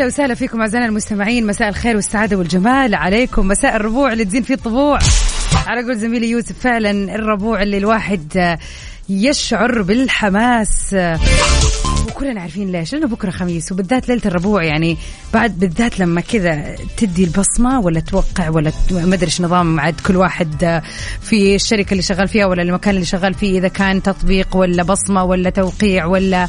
هلا 0.00 0.06
وسهلا 0.06 0.34
فيكم 0.34 0.60
أعزائنا 0.60 0.86
المستمعين. 0.86 1.46
مساء 1.46 1.68
الخير 1.68 1.96
والسعادة 1.96 2.36
والجمال. 2.36 2.94
عليكم 2.94 3.48
مساء 3.48 3.76
الربوع 3.76 4.12
اللي 4.12 4.24
تزين 4.24 4.42
فيه 4.42 4.54
الطبوع. 4.54 4.98
على 5.66 5.82
قول 5.82 5.96
زميلي 5.96 6.30
يوسف 6.30 6.58
فعلا 6.60 7.14
الربوع 7.14 7.62
اللي 7.62 7.78
الواحد 7.78 8.56
يشعر 9.08 9.82
بالحماس. 9.82 10.96
وكلنا 12.10 12.40
عارفين 12.40 12.72
ليش 12.72 12.92
لأنه 12.92 13.06
بكرة 13.06 13.30
خميس 13.30 13.72
وبالذات 13.72 14.08
ليلة 14.08 14.22
الربوع 14.26 14.64
يعني 14.64 14.96
بعد 15.34 15.58
بالذات 15.58 16.00
لما 16.00 16.20
كذا 16.20 16.76
تدي 16.96 17.24
البصمة 17.24 17.80
ولا 17.80 18.00
توقع 18.00 18.48
ولا 18.48 18.72
ما 18.90 19.14
أدري 19.14 19.26
إيش 19.26 19.40
نظام 19.40 19.80
عاد 19.80 20.00
كل 20.06 20.16
واحد 20.16 20.82
في 21.20 21.54
الشركة 21.54 21.90
اللي 21.92 22.02
شغال 22.02 22.28
فيها 22.28 22.46
ولا 22.46 22.62
المكان 22.62 22.94
اللي 22.94 23.06
شغال 23.06 23.34
فيه 23.34 23.58
إذا 23.58 23.68
كان 23.68 24.02
تطبيق 24.02 24.56
ولا 24.56 24.82
بصمة 24.82 25.24
ولا 25.24 25.50
توقيع 25.50 26.06
ولا 26.06 26.48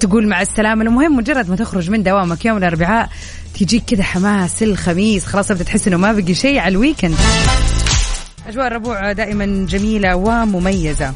تقول 0.00 0.28
مع 0.28 0.42
السلامة. 0.42 0.82
المهم 0.82 1.16
مجرد 1.16 1.50
ما 1.50 1.56
تخرج 1.56 1.90
من 1.90 2.02
دوامك 2.02 2.44
يوم 2.44 2.56
الأربعاء 2.56 3.08
تجيك 3.60 3.84
كذا 3.84 4.02
حماس 4.02 4.62
الخميس 4.62 5.26
خلاص 5.26 5.52
بدأت 5.52 5.66
تحس 5.66 5.88
إنه 5.88 5.96
ما 5.96 6.12
بقي 6.12 6.34
شيء 6.34 6.58
على 6.58 6.72
الويكند 6.72 7.16
أجواء 8.48 8.66
الربوع 8.66 9.12
دائما 9.12 9.66
جميلة 9.66 10.16
ومميزة. 10.16 11.14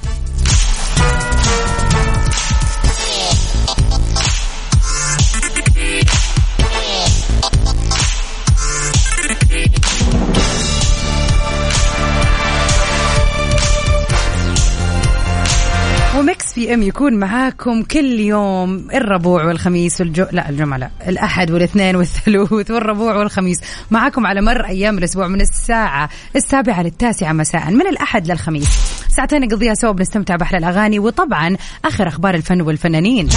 بي 16.61 16.75
ام 16.75 16.83
يكون 16.83 17.15
معاكم 17.15 17.83
كل 17.83 18.21
يوم 18.21 18.87
الربوع 18.95 19.45
والخميس 19.45 20.01
والجو 20.01 20.27
لا 20.33 20.49
الجمعة 20.49 20.79
لا 20.79 20.91
الأحد 21.09 21.51
والاثنين 21.51 21.97
والثلوث 21.97 22.71
والربوع 22.71 23.17
والخميس. 23.17 23.61
معاكم 23.91 24.27
على 24.27 24.41
مر 24.41 24.65
أيام 24.65 24.99
الأسبوع 24.99 25.29
من 25.29 25.41
الساعة 25.41 26.09
السابعة 26.37 26.83
للتاسعة 26.83 27.33
مساء 27.33 27.71
من 27.71 27.87
الأحد 27.87 28.31
للخميس. 28.31 28.69
ساعتين 29.17 29.41
نقضيها 29.41 29.75
سوا 29.75 29.93
بنستمتع 29.93 30.37
بأحلى 30.37 30.59
الأغاني 30.59 30.99
وطبعا 30.99 31.57
آخر 31.85 32.09
أخبار 32.09 32.35
الفن 32.35 32.61
والفنانين. 32.61 33.29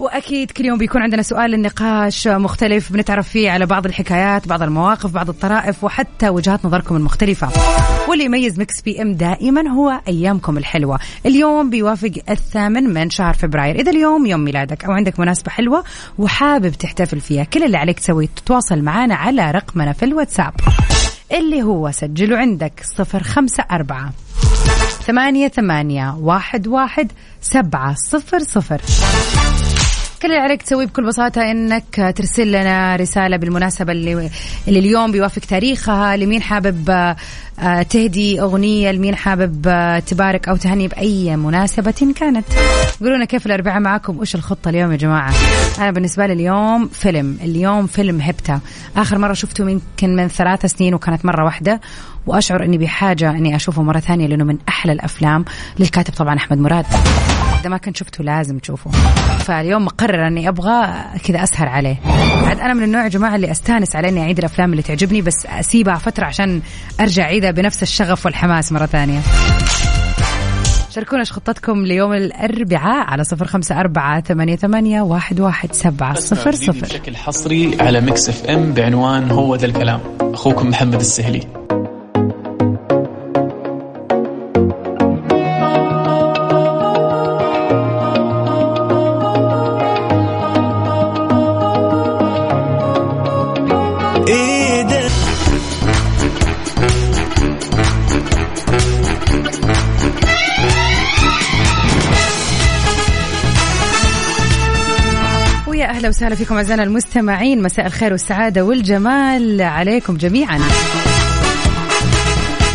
وأكيد 0.00 0.50
كل 0.50 0.64
يوم 0.64 0.78
بيكون 0.78 1.02
عندنا 1.02 1.22
سؤال 1.22 1.54
النقاش 1.54 2.28
مختلف 2.28 2.92
بنتعرف 2.92 3.28
فيه 3.28 3.50
على 3.50 3.66
بعض 3.66 3.86
الحكايات 3.86 4.48
بعض 4.48 4.62
المواقف 4.62 5.10
بعض 5.10 5.28
الطرائف 5.28 5.84
وحتى 5.84 6.28
وجهات 6.28 6.66
نظركم 6.66 6.96
المختلفة. 6.96 7.48
واللي 8.08 8.24
يميز 8.24 8.60
Mix 8.60 8.80
PM 8.82 9.14
دائما 9.14 9.68
هو 9.68 10.00
أيامكم 10.08 10.58
الحلوة. 10.58 10.98
اليوم 11.26 11.70
بيوافق 11.70 12.12
الثامن 12.30 12.84
من 12.94 13.10
شهر 13.10 13.34
فبراير. 13.34 13.80
إذا 13.80 13.90
اليوم 13.90 14.26
يوم 14.26 14.40
ميلادك 14.40 14.84
أو 14.84 14.92
عندك 14.92 15.20
مناسبة 15.20 15.50
حلوة 15.50 15.84
وحابب 16.18 16.72
تحتفل 16.72 17.20
فيها 17.20 17.44
كل 17.44 17.62
اللي 17.64 17.76
عليك 17.76 17.98
تسويه. 17.98 18.28
تتواصل 18.36 18.82
معنا 18.82 19.14
على 19.14 19.50
رقمنا 19.50 19.92
في 19.92 20.04
الواتساب 20.04 20.54
اللي 21.32 21.62
هو 21.62 21.90
سجله 21.90 22.36
عندك 22.36 22.82
صفر 22.96 23.22
خمسة 23.22 23.64
أربعة 23.70 24.12
ثمانية 25.06 25.48
ثمانية 25.48 26.16
واحد 26.20 26.66
واحد 26.66 27.12
سبعة 27.40 27.94
صفر 27.94 28.38
صفر. 28.38 28.80
كل 30.22 30.28
اللي 30.28 30.38
عليك 30.38 30.62
تسويه 30.62 30.86
بكل 30.86 31.06
بساطة 31.06 31.50
إنك 31.50 32.14
ترسل 32.16 32.48
لنا 32.48 32.96
رسالة 32.96 33.36
بالمناسبة 33.36 33.92
اللي, 33.92 34.30
اللي 34.68 34.78
اليوم 34.78 35.12
بيوافق 35.12 35.42
تاريخها. 35.42 36.16
لمين 36.16 36.42
حابب 36.42 36.90
آه، 37.58 37.82
تهدي 37.82 38.40
أغنية؟ 38.40 38.90
لمين 38.90 39.14
حابب 39.14 39.66
آه، 39.68 39.98
تبارك 39.98 40.48
أو 40.48 40.56
تهني 40.56 40.88
بأي 40.88 41.36
مناسبة 41.36 42.12
كانت؟ 42.16 42.46
قولوا 43.00 43.16
لنا 43.16 43.24
كيف 43.24 43.46
الأربعاء 43.46 43.80
معاكم؟ 43.80 44.18
وش 44.18 44.34
الخطة 44.34 44.68
اليوم 44.68 44.92
يا 44.92 44.96
جماعة؟ 44.96 45.32
أنا 45.78 45.90
بالنسبة 45.90 46.26
لي 46.26 46.32
اليوم 46.32 46.88
فيلم. 46.88 47.38
اليوم 47.42 47.86
فيلم 47.86 48.20
هبتة. 48.20 48.60
آخر 48.96 49.18
مرة 49.18 49.32
شفته 49.32 49.70
يمكن 49.70 50.16
من 50.16 50.28
ثلاث 50.28 50.66
سنين 50.66 50.94
وكانت 50.94 51.24
مرة 51.24 51.44
واحدة. 51.44 51.80
وأشعر 52.26 52.64
إني 52.64 52.78
بحاجة 52.78 53.30
إني 53.30 53.56
أشوفه 53.56 53.82
مرة 53.82 54.00
ثانية 54.00 54.26
لأنه 54.26 54.44
من 54.44 54.58
أحلى 54.68 54.92
الأفلام 54.92 55.44
للكاتب 55.78 56.14
طبعا 56.14 56.36
أحمد 56.36 56.58
مراد. 56.58 56.84
إذا 57.60 57.68
ما 57.68 57.76
كنت 57.76 57.96
شفته 57.96 58.24
لازم 58.24 58.58
تشوفه. 58.58 58.90
فاليوم 59.38 59.84
مقرر 59.84 60.26
إني 60.26 60.48
أبغى 60.48 60.86
كذا 61.24 61.42
أسهر 61.42 61.68
عليه. 61.68 61.96
عاد 62.46 62.60
أنا 62.60 62.74
من 62.74 62.82
النوع 62.82 63.04
يا 63.04 63.08
جماعة 63.08 63.36
اللي 63.36 63.50
أستانس 63.50 63.96
على 63.96 64.08
إني 64.08 64.20
أعيد 64.20 64.38
الأفلام 64.38 64.70
اللي 64.70 64.82
تعجبني 64.82 65.22
بس 65.22 65.46
أسيبها 65.46 65.94
فترة 65.94 66.24
عشان 66.24 66.60
أرجع 67.00 67.22
أعيدها 67.22 67.50
بنفس 67.50 67.82
الشغف 67.82 68.26
والحماس 68.26 68.72
مرة 68.72 68.86
ثانية. 68.86 69.20
شاركونا 70.90 71.20
إيش 71.20 71.32
خطتكم 71.32 71.82
ليوم 71.86 72.12
الأربعاء 72.12 73.06
على 73.06 73.24
صفر 73.24 73.46
خمسة 73.46 73.80
أربعة 73.80 74.20
ثمانية, 74.20 74.56
ثمانية 74.56 75.02
واحد, 75.02 75.40
واحد 75.40 75.72
سبعة 75.72 76.14
صفر 76.14 76.52
صفر. 76.52 76.86
بشكل 76.86 77.16
حصري 77.16 77.76
على 77.80 78.00
Mix 78.00 78.28
FM 78.28 78.72
بعنوان 78.72 79.30
هو 79.30 79.54
ذا 79.54 79.66
الكلام. 79.66 80.00
أخوكم 80.20 80.68
محمد 80.68 80.94
السهلي. 80.94 81.46
وسهلا 106.16 106.34
فيكم 106.34 106.56
أعزائنا 106.56 106.82
المستمعين. 106.82 107.62
مساء 107.62 107.86
الخير 107.86 108.12
والسعادة 108.12 108.64
والجمال 108.64 109.62
عليكم 109.62 110.16
جميعا. 110.16 110.60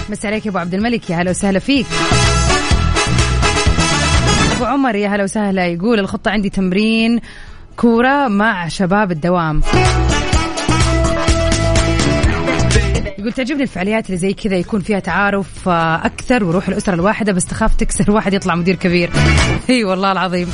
مساء 0.09 0.31
عليك 0.31 0.45
يا 0.45 0.51
أبو 0.51 0.57
عبد 0.57 0.73
الملك. 0.73 1.09
يا 1.09 1.15
هلا 1.15 1.29
وسهلا 1.29 1.59
فيك. 1.59 1.85
أبو 4.55 4.65
عمر 4.65 4.95
يا 4.95 5.07
هلا 5.07 5.23
وسهلا. 5.23 5.67
يقول 5.67 5.99
الخطة 5.99 6.31
عندي 6.31 6.49
تمرين 6.49 7.19
كورة 7.77 8.27
مع 8.27 8.67
شباب 8.67 9.11
الدوام. 9.11 9.61
يقول 13.17 13.31
تعجبني 13.33 13.63
الفعاليات 13.63 14.05
اللي 14.05 14.17
زي 14.17 14.33
كذا 14.33 14.55
يكون 14.55 14.79
فيها 14.79 14.99
تعارف 14.99 15.69
آه، 15.69 16.05
أكثر 16.05 16.43
وروح 16.43 16.67
الأسرة 16.67 16.93
الواحدة 16.93 17.31
بس 17.31 17.45
تخاف 17.45 17.75
تكسر 17.75 18.11
واحد 18.11 18.33
يطلع 18.33 18.55
مدير 18.55 18.75
كبير. 18.75 19.09
إي 19.69 19.83
والله 19.83 20.11
العظيم. 20.11 20.47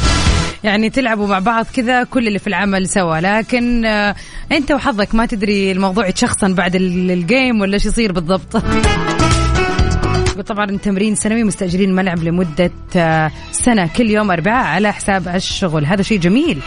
يعني 0.64 0.90
تلعبوا 0.90 1.28
مع 1.28 1.40
بعض 1.40 1.66
كذا 1.76 2.04
كل 2.04 2.28
اللي 2.28 2.40
في 2.40 2.48
العمل 2.48 2.90
سوا. 2.90 3.18
لكن 3.20 3.86
آه، 3.86 4.16
انت 4.52 4.72
وحظك 4.72 5.16
ما 5.16 5.26
تدري 5.26 5.72
الموضوع 5.72 6.08
يتشخصن 6.08 6.54
بعد 6.56 6.76
ال- 6.76 7.12
الجيم 7.12 7.62
ولا 7.62 7.74
إيش 7.74 7.86
يصير 7.86 8.12
بالضبط. 8.12 8.64
وطبعا 10.38 10.66
التمرين 10.66 11.16
سنوي 11.16 11.44
مستأجرين 11.44 11.90
الملعب 11.90 12.24
لمدة 12.24 12.72
آه، 12.96 13.32
سنة. 13.52 13.90
كل 13.98 14.10
يوم 14.10 14.32
أربعاء 14.32 14.66
على 14.66 14.94
حساب 14.94 15.28
الشغل. 15.28 15.86
هذا 15.86 16.02
شيء 16.02 16.20
جميل. 16.20 16.60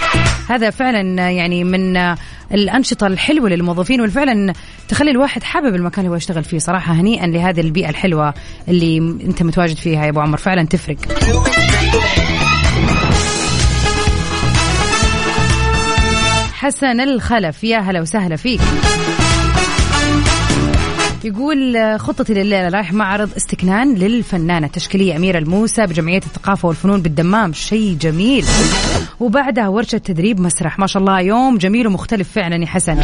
هذا 0.49 0.71
فعلا 0.71 1.23
آه، 1.27 1.29
يعني 1.31 1.65
من 1.65 1.97
الأنشطة 2.55 3.07
الحلوة 3.07 3.49
للموظفين 3.49 4.01
وفعلا 4.01 4.53
تخلي 4.89 5.11
الواحد 5.11 5.43
حابب 5.43 5.75
المكان 5.75 5.99
اللي 6.05 6.13
هو 6.13 6.17
يشتغل 6.17 6.45
فيه 6.45 6.59
صراحة. 6.59 6.93
هنيئا 6.93 7.27
لهذه 7.27 7.61
البيئة 7.61 7.89
الحلوة 7.91 8.35
اللي 8.69 8.99
أنت 8.99 9.43
متواجد 9.43 9.77
فيها 9.77 10.05
يا 10.05 10.11
أبو 10.11 10.21
عمر. 10.21 10.37
فعلا 10.37 10.63
تفرق. 10.67 10.97
حسن 16.61 17.01
الخلف. 17.01 17.65
يا 17.65 17.79
هلا 17.79 18.01
وسهلا 18.01 18.37
فيك. 18.37 18.61
يقول 21.25 21.77
خطتي 22.01 22.35
لليلة 22.35 22.69
رايح 22.69 22.93
معرض 22.93 23.31
استكنان 23.37 23.95
للفنانة 23.95 24.67
التشكيلية 24.67 25.17
أميرة 25.17 25.39
الموسى 25.39 25.87
بجمعية 25.87 26.19
الثقافة 26.19 26.69
والفنون 26.69 27.03
بالدمام. 27.03 27.53
شيء 27.53 27.97
جميل. 28.01 28.45
وبعدها 29.21 29.69
ورشة 29.69 29.99
تدريب 29.99 30.41
مسرح. 30.41 30.79
ما 30.79 30.87
شاء 30.87 31.03
الله 31.03 31.21
يوم 31.21 31.59
جميل 31.59 31.87
ومختلف 31.87 32.33
فعلا 32.33 32.57
يا 32.57 32.67
حسن. 32.67 33.01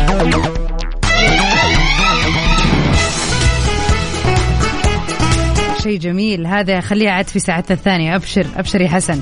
شيء 5.82 5.98
جميل. 5.98 6.46
هذا 6.46 6.80
خليه 6.80 7.10
عاد 7.10 7.28
في 7.28 7.38
ساعتنا 7.38 7.76
الثانية. 7.76 8.16
أبشر 8.16 8.46
أبشر 8.56 8.80
يا 8.80 8.88
حسن. 8.88 9.20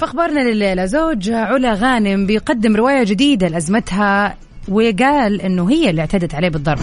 فاخبارنا 0.00 0.40
لليلة 0.40 0.84
زوج 0.84 1.30
علا 1.30 1.74
غانم 1.74 2.26
بيقدم 2.26 2.76
رواية 2.76 3.04
جديدة 3.04 3.48
لأزمتها 3.48 4.36
وقال 4.68 5.40
إنه 5.40 5.70
هي 5.70 5.90
اللي 5.90 6.00
اعتدت 6.00 6.34
عليه 6.34 6.48
بالضرب. 6.48 6.78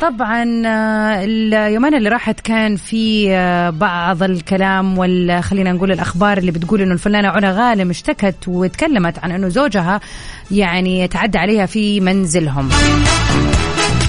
طبعا 0.00 0.62
آه، 0.66 1.24
اليومين 1.24 1.94
اللي 1.94 2.08
راحت 2.08 2.40
كان 2.40 2.76
في 2.76 3.30
آه، 3.30 3.70
بعض 3.70 4.22
الكلام 4.22 4.98
ولا 4.98 5.40
خلينا 5.40 5.72
نقول 5.72 5.92
الأخبار 5.92 6.38
اللي 6.38 6.50
بتقول 6.50 6.80
إنه 6.80 6.92
الفنانة 6.92 7.28
علا 7.28 7.50
غانم 7.52 7.90
اشتكت 7.90 8.48
وتكلمت 8.48 9.18
عن 9.18 9.30
إنه 9.32 9.48
زوجها 9.48 10.00
يعني 10.50 11.08
تعدى 11.08 11.38
عليها 11.38 11.66
في 11.66 12.00
منزلهم. 12.00 12.68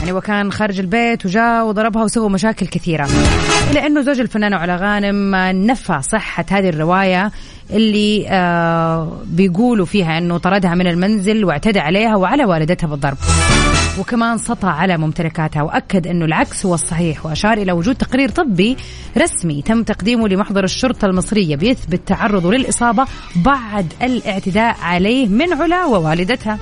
يعني 0.09 0.17
وكان 0.17 0.51
خارج 0.51 0.79
البيت 0.79 1.25
وجاء 1.25 1.67
وضربها 1.67 2.03
وسوى 2.03 2.29
مشاكل 2.29 2.67
كثيرة. 2.67 3.07
إلى 3.71 3.87
أنه 3.87 4.01
زوج 4.01 4.19
الفنانة 4.19 4.55
علا 4.55 4.75
غانم 4.75 5.35
نفى 5.71 6.01
صحة 6.01 6.45
هذه 6.51 6.69
الرواية 6.69 7.31
اللي 7.71 8.25
آه 8.29 9.21
بيقولوا 9.25 9.85
فيها 9.85 10.17
أنه 10.17 10.37
طردها 10.37 10.75
من 10.75 10.87
المنزل 10.87 11.45
واعتدى 11.45 11.79
عليها 11.79 12.15
وعلى 12.15 12.45
والدتها 12.45 12.87
بالضرب. 12.87 13.17
وكمان 13.99 14.37
سطى 14.37 14.67
على 14.67 14.97
ممتلكاتها. 14.97 15.61
وأكد 15.61 16.07
أنه 16.07 16.25
العكس 16.25 16.65
هو 16.65 16.73
الصحيح 16.73 17.25
وأشار 17.25 17.57
إلى 17.57 17.71
وجود 17.71 17.95
تقرير 17.95 18.29
طبي 18.29 18.77
رسمي 19.17 19.61
تم 19.61 19.83
تقديمه 19.83 20.27
لمحضر 20.27 20.63
الشرطة 20.63 21.05
المصرية 21.05 21.55
بيثبت 21.55 22.07
تعرضه 22.07 22.51
للإصابة 22.51 23.05
بعد 23.35 23.93
الاعتداء 24.01 24.75
عليه 24.81 25.27
من 25.27 25.53
علا 25.53 25.85
ووالدتها. 25.85 26.59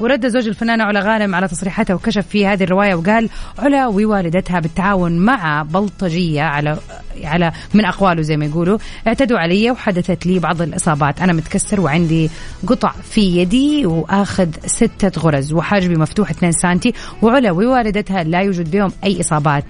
ورد 0.00 0.28
زوج 0.28 0.48
الفنانة 0.48 0.84
علا 0.84 1.00
غانم 1.00 1.34
على 1.34 1.48
تصريحاتها 1.48 1.94
وكشف 1.94 2.26
في 2.26 2.46
هذه 2.46 2.64
الرواية 2.64 2.94
وقال 2.94 3.28
علا 3.58 3.86
ووالدتها 3.86 4.60
بالتعاون 4.60 5.18
مع 5.18 5.62
بلطجية 5.62 6.42
على 6.42 6.78
على 7.24 7.52
من 7.74 7.84
أقواله 7.84 8.22
زي 8.22 8.36
ما 8.36 8.44
يقولوا 8.44 8.78
اعتدوا 9.06 9.38
علي 9.38 9.70
وحدثت 9.70 10.26
لي 10.26 10.38
بعض 10.38 10.62
الإصابات. 10.62 11.20
أنا 11.20 11.32
متكسر 11.32 11.80
وعندي 11.80 12.30
قطع 12.66 12.92
في 13.10 13.20
يدي 13.20 13.86
وآخذ 13.86 14.48
ستة 14.66 15.20
غرز. 15.20 15.52
وحاجبي 15.52 15.96
مفتوح 15.96 16.30
2 16.30 16.51
سنتي 16.52 16.92
وعلا 17.22 17.50
ووالدتها 17.50 18.22
لا 18.24 18.40
يوجد 18.40 18.70
بهم 18.70 18.92
أي 19.04 19.20
إصابات. 19.20 19.64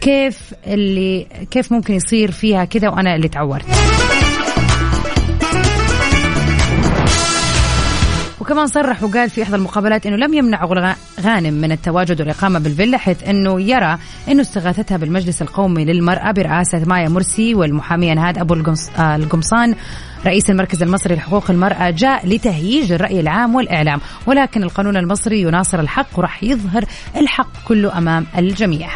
كيف 0.00 0.54
اللي 0.66 1.26
كيف 1.50 1.72
ممكن 1.72 1.94
يصير 1.94 2.30
فيها 2.30 2.64
كذا 2.64 2.88
وأنا 2.88 3.14
اللي 3.14 3.28
تعورت. 3.28 3.64
وكمان 8.56 8.68
صرح 8.68 9.02
وقال 9.02 9.30
في 9.30 9.42
إحدى 9.42 9.56
المقابلات 9.56 10.06
إنه 10.06 10.16
لم 10.16 10.34
يمنع 10.34 10.64
غانم 11.20 11.54
من 11.54 11.72
التواجد 11.72 12.20
والإقامة 12.20 12.58
بالفيلا 12.58 12.98
حيث 12.98 13.22
إنه 13.28 13.60
يرى 13.60 13.98
إنه 14.28 14.40
استغاثتها 14.40 14.96
بالمجلس 14.96 15.42
القومي 15.42 15.84
للمرأة 15.84 16.32
برئاسه 16.32 16.84
مايا 16.86 17.08
مرسي 17.08 17.54
والمحاميه 17.54 18.14
نهاد 18.14 18.38
أبو 18.38 18.54
آه، 18.54 19.16
القمصان 19.16 19.74
رئيس 20.26 20.50
المركز 20.50 20.82
المصري 20.82 21.14
لحقوق 21.14 21.50
المرأة 21.50 21.90
جاء 21.90 22.26
لتهييج 22.26 22.92
الرأي 22.92 23.20
العام 23.20 23.54
والإعلام. 23.54 24.00
ولكن 24.26 24.62
القانون 24.62 24.96
المصري 24.96 25.40
يناصر 25.40 25.80
الحق 25.80 26.18
وراح 26.18 26.44
يظهر 26.44 26.84
الحق 27.16 27.50
كله 27.68 27.98
أمام 27.98 28.26
الجميع. 28.38 28.88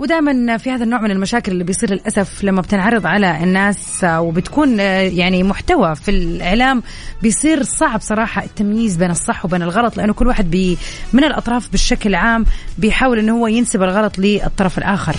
ودائما 0.00 0.56
في 0.56 0.70
هذا 0.70 0.84
النوع 0.84 1.00
من 1.00 1.10
المشاكل 1.10 1.52
اللي 1.52 1.64
بيصير 1.64 1.90
للأسف 1.90 2.44
لما 2.44 2.60
بتنعرض 2.60 3.06
على 3.06 3.44
الناس 3.44 4.04
وبتكون 4.04 4.78
يعني 4.80 5.42
محتوى 5.42 5.94
في 5.94 6.10
الإعلام 6.10 6.82
بيصير 7.22 7.62
صعب 7.62 8.00
صراحة 8.00 8.44
التمييز 8.44 8.96
بين 8.96 9.10
الصح 9.10 9.44
وبين 9.44 9.62
الغلط 9.62 9.96
لأنه 9.96 10.12
كل 10.12 10.26
واحد 10.26 10.50
بي 10.50 10.78
من 11.12 11.24
الأطراف 11.24 11.72
بشكل 11.72 12.14
عام 12.14 12.46
بيحاول 12.78 13.18
إنه 13.18 13.40
هو 13.40 13.46
ينسب 13.46 13.82
الغلط 13.82 14.18
للطرف 14.18 14.78
الآخر. 14.78 15.16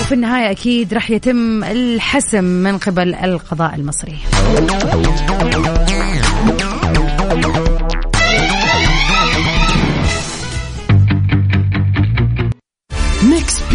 وفي 0.00 0.12
النهاية 0.14 0.50
أكيد 0.50 0.94
راح 0.94 1.10
يتم 1.10 1.64
الحسم 1.64 2.44
من 2.44 2.78
قبل 2.78 3.14
القضاء 3.14 3.74
المصري. 3.74 4.18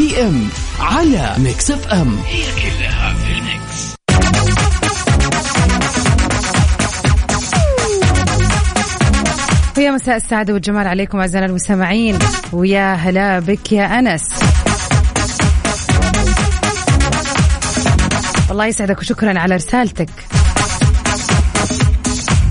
PM 0.06 0.48
على 0.80 1.36
Mix 1.38 1.72
FM 1.72 2.18
هي 2.28 2.44
كلها 2.44 3.14
في 3.14 3.32
الميكس. 3.32 3.96
ويا 9.78 9.92
مساء 9.92 10.16
السعادة 10.16 10.54
والجمال 10.54 10.88
عليكم 10.88 11.20
أعزائنا 11.20 11.46
المستمعين. 11.48 12.20
ويا 12.54 12.94
هلا 12.94 13.40
بك 13.40 13.72
يا 13.72 14.00
أنس. 14.00 14.22
الله 18.52 18.66
يسعدك 18.66 19.00
وشكرا 19.00 19.40
على 19.40 19.56
رسالتك. 19.56 20.10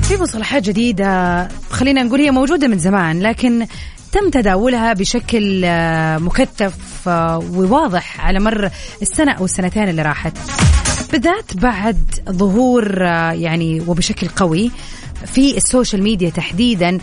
في 0.02 0.16
مصطلحات 0.16 0.62
جديدة 0.62 1.48
خلينا 1.70 2.02
نقول 2.02 2.20
هي 2.20 2.30
موجودة 2.30 2.68
من 2.68 2.78
زمان 2.78 3.22
لكن 3.22 3.66
تم 4.12 4.30
تداولها 4.30 4.92
بشكل 4.92 5.62
آه، 5.64 6.18
مكثف. 6.18 6.93
آه، 7.08 7.38
وواضح 7.38 8.20
على 8.20 8.40
مر 8.40 8.70
السنة 9.02 9.32
أو 9.32 9.44
السنتين 9.44 9.88
اللي 9.88 10.02
راحت. 10.02 10.32
بالذات 11.12 11.56
بعد 11.56 11.98
ظهور 12.30 13.06
آه، 13.06 13.32
يعني 13.32 13.80
وبشكل 13.86 14.28
قوي 14.28 14.70
في 15.26 15.56
السوشيال 15.56 16.02
ميديا 16.02 16.30
تحديدا 16.30 16.98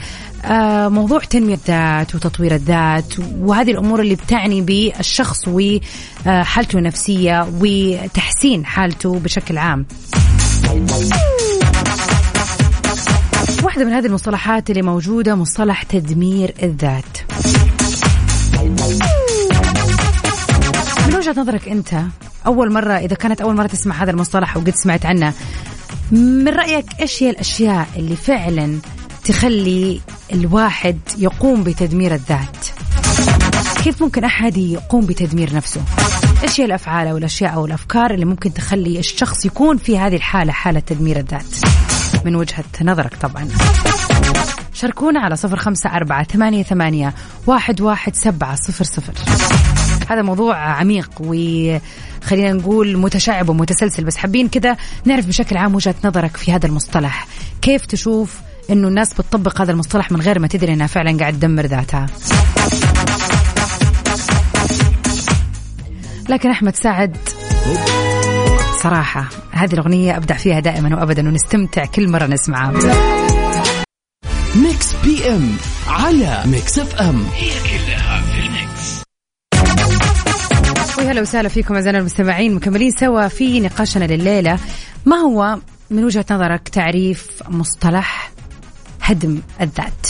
موضوع 0.89 1.19
تنمية 1.19 1.53
الذات 1.53 2.15
وتطوير 2.15 2.56
الذات 2.56 3.13
وهذه 3.39 3.71
الأمور 3.71 4.01
اللي 4.01 4.15
بتعني 4.15 4.62
بالشخص 4.62 5.48
وحالته 5.48 6.77
النفسية 6.77 7.47
وتحسين 7.62 8.65
حالته 8.65 9.19
بشكل 9.19 9.57
عام. 9.57 9.86
واحدة 13.63 13.86
من 13.86 13.92
هذه 13.94 14.06
المصطلحات 14.06 14.69
اللي 14.69 14.81
موجودة 14.81 15.35
مصطلح 15.35 15.83
تدمير 15.83 16.54
الذات. 16.64 17.18
من 21.31 21.40
وجهة 21.40 21.44
نظرك 21.44 21.68
أنت 21.68 22.04
أول 22.45 22.73
مرة 22.73 22.94
إذا 22.94 23.16
كانت 23.16 23.42
أول 23.42 23.56
مرة 23.56 23.68
تسمع 23.68 24.04
هذا 24.04 24.11
المصطلح 24.11 24.57
وقد 24.57 24.76
سمعت 24.76 25.06
عنه 25.06 25.33
من 26.11 26.47
رأيك 26.47 26.85
إيش 27.00 27.23
هي 27.23 27.30
الأشياء 27.30 27.88
اللي 27.95 28.16
فعلا 28.16 28.80
تخلي 29.26 30.02
الواحد 30.33 31.00
يقوم 31.18 31.64
بتدمير 31.64 32.14
الذات؟ 32.14 32.57
كيف 33.83 34.04
ممكن 34.04 34.23
أحد 34.23 34.57
يقوم 34.57 35.06
بتدمير 35.06 35.56
نفسه؟ 35.56 35.81
إيش 36.44 36.61
هي 36.61 36.66
الأفعال 36.66 37.07
أو 37.07 37.18
الأشياء 37.18 37.54
أو 37.54 37.66
الأفكار 37.66 38.14
اللي 38.14 38.26
ممكن 38.26 38.54
تخلي 38.54 39.00
الشخص 39.00 39.45
يكون 39.45 39.78
في 39.78 40.00
هذه 40.00 40.16
الحالة 40.16 40.52
حالة 40.52 40.80
تدمير 40.80 41.19
الذات؟ 41.19 41.56
من 42.26 42.35
وجهة 42.35 42.66
نظرك 42.81 43.16
طبعا. 43.16 43.47
شاركونا 44.73 45.19
على 45.19 45.35
صفر 45.35 45.57
خمسة 45.57 45.90
أربعة 45.90 46.23
ثمانية, 46.23 46.64
ثمانية 46.64 47.14
واحد, 47.47 47.81
واحد 47.81 48.16
سبعة 48.16 48.56
صفر 48.56 48.83
صفر. 48.83 49.14
هذا 50.10 50.22
موضوع 50.22 50.56
عميق 50.56 51.12
وخلينا 51.20 52.54
نقول 52.54 52.98
متشعب 52.98 53.50
ومتسلسل. 53.50 54.04
بس 54.04 54.18
حابين 54.18 54.48
كذا 54.48 54.78
نعرف 55.06 55.26
بشكل 55.26 55.58
عام 55.58 55.76
وجهة 55.76 55.96
نظرك 56.04 56.38
في 56.38 56.52
هذا 56.52 56.66
المصطلح. 56.66 57.28
كيف 57.62 57.86
تشوف 57.86 58.40
إنه 58.70 58.88
الناس 58.88 59.14
بتطبق 59.14 59.62
هذا 59.62 59.72
المصطلح 59.72 60.12
من 60.12 60.22
غير 60.22 60.40
ما 60.40 60.48
تدري 60.48 60.74
إنها 60.74 60.88
فعلا 60.88 61.18
قاعد 61.20 61.34
تدمر 61.34 61.66
ذاتها؟ 61.66 62.06
لكن 66.30 66.50
أحمد 66.50 66.76
سعد 66.76 67.18
صراحة 68.84 69.30
هذه 69.52 69.74
الأغنية 69.74 70.18
أبدع 70.18 70.36
فيها 70.36 70.60
دائما 70.60 70.96
وأبدا 70.96 71.28
ونستمتع 71.28 71.86
كل 71.86 72.12
مرة 72.12 72.26
نسمعها. 72.26 72.72
Mix 74.56 74.94
PM 75.04 75.57
على 75.88 76.44
Mix 76.45 76.80
FM 76.80 77.23
هي 77.36 77.50
كلها 77.50 78.01
وهلا 81.06 81.22
وسهلا 81.22 81.50
فيكم 81.50 81.74
أعزائنا 81.74 82.00
المستمعين. 82.00 82.54
مكملين 82.54 82.92
سوا 82.92 83.28
في 83.28 83.60
نقاشنا 83.60 84.06
لليلة. 84.06 84.60
ما 85.06 85.16
هو 85.16 85.58
من 85.90 86.04
وجهة 86.04 86.26
نظرك 86.31 86.70
تعريف 86.70 87.44
مصطلح 87.50 88.31
هدم 89.02 89.40
الذات؟ 89.62 90.08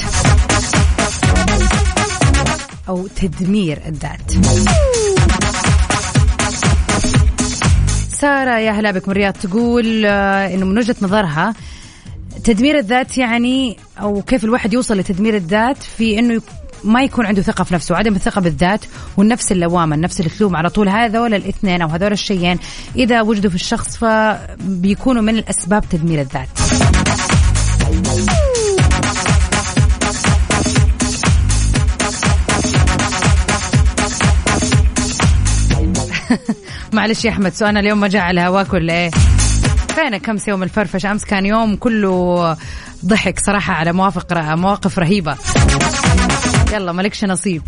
أو 2.90 3.08
تدمير 3.08 3.82
الذات؟ 3.88 4.32
سارة 8.10 8.58
يا 8.58 8.72
هلا 8.72 8.92
بك 8.92 9.08
من 9.08 9.12
الرياض 9.12 9.34
تقول 9.34 10.06
آه، 10.06 10.54
إنه 10.54 10.66
من 10.66 10.78
وجهة 10.78 10.96
نظرها 11.02 11.54
تدمير 12.44 12.78
الذات 12.78 13.18
يعني 13.18 13.78
أو 14.02 14.22
كيف 14.22 14.44
الواحد 14.44 14.74
يوصل 14.74 14.98
لتدمير 14.98 15.36
الذات 15.36 15.84
في 15.84 16.20
إنه 16.20 16.42
ما 16.84 17.04
يكون 17.04 17.26
عنده 17.26 17.42
ثقة 17.42 17.64
في 17.64 17.74
نفسه 17.74 17.94
وعدم 17.94 18.16
الثقة 18.16 18.42
بالذات 18.42 18.86
والنفس 19.18 19.52
اللوامة 19.52 19.96
النفس 19.96 20.20
اللي 20.20 20.32
تلوم 20.32 20.56
على 20.56 20.70
طول. 20.70 20.90
هذول 20.90 21.34
الاثنين 21.34 21.82
أو 21.82 21.88
هذول 21.88 22.12
الشيئين 22.12 22.60
إذا 22.96 23.22
وجدوا 23.22 23.50
في 23.50 23.56
الشخص 23.56 23.98
فبيكونوا 23.98 25.22
من 25.22 25.38
الأسباب 25.38 25.84
تدمير 25.90 26.22
الذات. 26.22 26.50
معلش 36.94 37.26
يا 37.26 37.30
أحمد 37.30 37.54
سؤالنا 37.54 37.80
اليوم 37.80 38.00
ما 38.00 38.08
جاء 38.08 38.22
على 38.22 38.42
هواك 38.42 38.74
ولا 38.74 38.94
إيه؟ 38.94 39.12
فينك 39.96 40.22
كم 40.22 40.38
يوم 40.48 40.64
الفرفش؟ 40.64 41.06
أمس 41.06 41.26
كان 41.26 41.46
يوم 41.46 41.76
كله 41.76 42.58
ضحك 43.06 43.40
صراحة 43.40 43.74
على 43.74 43.94
موافق 43.94 44.34
مواقف 44.34 45.00
رهيبة. 45.00 45.38
يلا 46.72 46.92
مالكش 46.92 47.26
نصيب. 47.26 47.62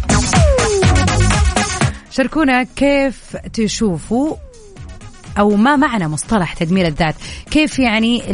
شاركونا 2.11 2.63
كيف 2.63 3.15
تشوفوا 3.53 4.35
أو 5.39 5.55
ما 5.55 5.75
معنى 5.75 6.07
مصطلح 6.07 6.53
تدمير 6.53 6.87
الذات؟ 6.87 7.15
كيف 7.51 7.79
يعني 7.79 8.31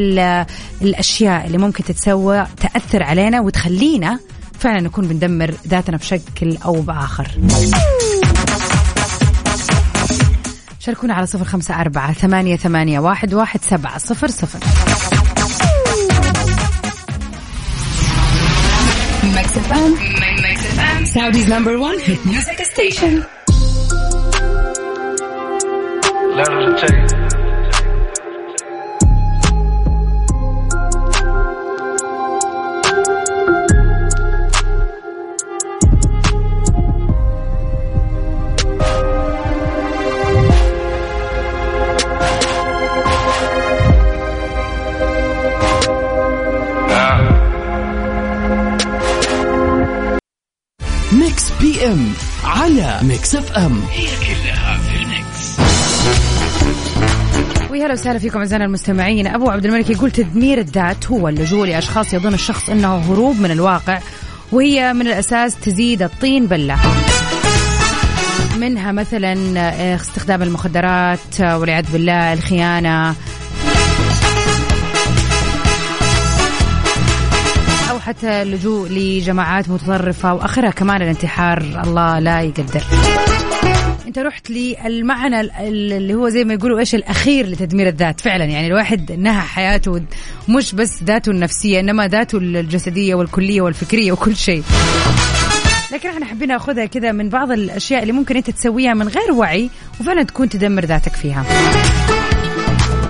الأشياء 0.82 1.46
اللي 1.46 1.58
ممكن 1.58 1.84
تتسوى 1.84 2.48
تأثر 2.58 3.04
علينا 3.04 3.42
وتخلينا 3.42 4.20
فعلا 4.60 4.82
نكون 4.82 5.08
بندمر 5.08 5.54
ذاتنا 5.68 5.98
بشكل 5.98 6.58
أو 6.66 6.82
بآخر؟ 6.82 7.28
شاركونا 10.80 11.14
على 11.14 11.26
صفر 11.26 11.46
خمسة 11.46 11.82
أربعة 11.82 12.14
ثمانية, 12.14 12.56
ثمانية 12.56 13.00
واحد, 13.00 13.34
واحد 13.34 13.64
سبعة 13.64 13.98
صفر 13.98 14.28
صفر. 14.28 14.60
Saudi's 21.14 21.48
number 21.50 21.80
one 21.80 21.98
hit 21.98 22.24
music 22.24 22.60
station. 22.66 23.26
ام 26.40 27.19
Mix 53.02 53.36
FM 53.36 53.82
هي 53.92 54.06
كلها 54.06 54.78
في 54.78 54.96
ال 55.04 55.15
mix. 55.15 55.60
ويا 57.72 57.86
هلا 57.86 57.94
وسهلا 57.94 58.20
فيكم 58.20 58.40
أعزائنا 58.40 58.66
المستمعين. 58.66 59.28
أبو 59.28 59.50
عبد 59.50 59.66
الملك 59.66 59.90
يقول 59.90 60.12
تدمير 60.12 60.58
الذات 60.58 61.08
هو 61.08 61.28
اللجوء 61.28 61.68
لاشخاص 61.68 62.14
يظن 62.14 62.34
الشخص 62.34 62.70
إنه 62.70 62.96
هروب 62.98 63.40
من 63.40 63.52
الواقع 63.52 64.00
وهي 64.52 64.94
من 64.94 65.08
الأساس 65.08 65.56
تزيد 65.56 66.02
الطين 66.02 66.48
بلة. 66.48 66.80
منها 68.58 68.92
مثلا 68.92 69.36
استخدام 69.96 70.44
المخدرات 70.44 71.42
والعياذ 71.42 71.92
بالله 71.92 72.34
الخيانة 72.34 73.16
حتى 78.10 78.42
اللجوء 78.42 78.90
لجماعات 78.90 79.70
متطرفة 79.70 80.34
وآخرها 80.34 80.70
كمان 80.70 81.02
الانتحار 81.02 81.82
الله 81.84 82.20
لا 82.20 82.42
يقدر. 82.42 82.84
أنت 84.08 84.20
رحت 84.20 84.50
للمعنى 84.50 85.42
اللي 85.42 86.14
هو 86.14 86.30
زي 86.30 86.44
ما 86.44 86.54
يقولوا 86.54 86.80
إيش؟ 86.80 86.96
الأخير 86.96 87.46
لتدمير 87.46 87.88
الذات. 87.88 88.22
فعلا 88.22 88.46
يعني 88.46 88.68
الواحد 88.68 89.12
نهى 89.12 89.42
حياته 89.42 90.02
مش 90.50 90.76
بس 90.76 91.04
ذاته 91.04 91.30
النفسية 91.30 91.80
إنما 91.80 92.08
ذاته 92.08 92.38
الجسدية 92.38 93.16
والكلية 93.16 93.62
والفكرية 93.62 94.12
وكل 94.12 94.36
شيء. 94.36 94.64
لكن 95.94 96.10
إحنا 96.10 96.26
حبينا 96.26 96.54
ناخذها 96.54 96.86
كذا 96.86 97.12
من 97.12 97.30
بعض 97.30 97.52
الأشياء 97.52 98.02
اللي 98.02 98.14
ممكن 98.14 98.36
أنت 98.36 98.50
تسويها 98.50 98.94
من 98.94 99.08
غير 99.08 99.32
وعي 99.32 99.70
وفعلا 100.00 100.24
تكون 100.24 100.50
تدمر 100.50 100.86
ذاتك 100.86 101.16
فيها. 101.16 101.46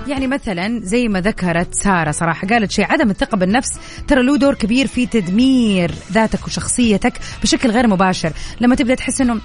يعني 0.10 0.28
مثلا 0.28 0.80
زي 0.84 1.08
ما 1.08 1.22
ذكرت 1.22 1.76
سارة 1.76 2.12
صراحة 2.12 2.48
قالت 2.48 2.72
شيء 2.72 2.86
عدم 2.86 3.10
الثقة 3.10 3.38
بالنفس 3.38 3.70
ترى 4.08 4.24
له 4.24 4.38
دور 4.38 4.54
كبير 4.54 4.88
في 4.88 5.06
تدمير 5.06 5.92
ذاتك 6.12 6.48
وشخصيتك 6.48 7.14
بشكل 7.44 7.72
غير 7.72 7.88
مباشر. 7.88 8.32
لما 8.62 8.76
تبدأ 8.76 8.96
تحس 8.96 9.22
إنه 9.22 9.42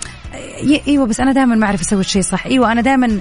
إيوه 0.89 1.07
بس 1.07 1.21
أنا 1.21 1.33
دائما 1.33 1.55
ما 1.55 1.67
أعرف 1.67 1.81
أسوي 1.81 2.01
الشيء 2.01 2.23
صح 2.23 2.47
إيوه 2.47 2.73
أنا 2.73 2.81
دائما 2.81 3.21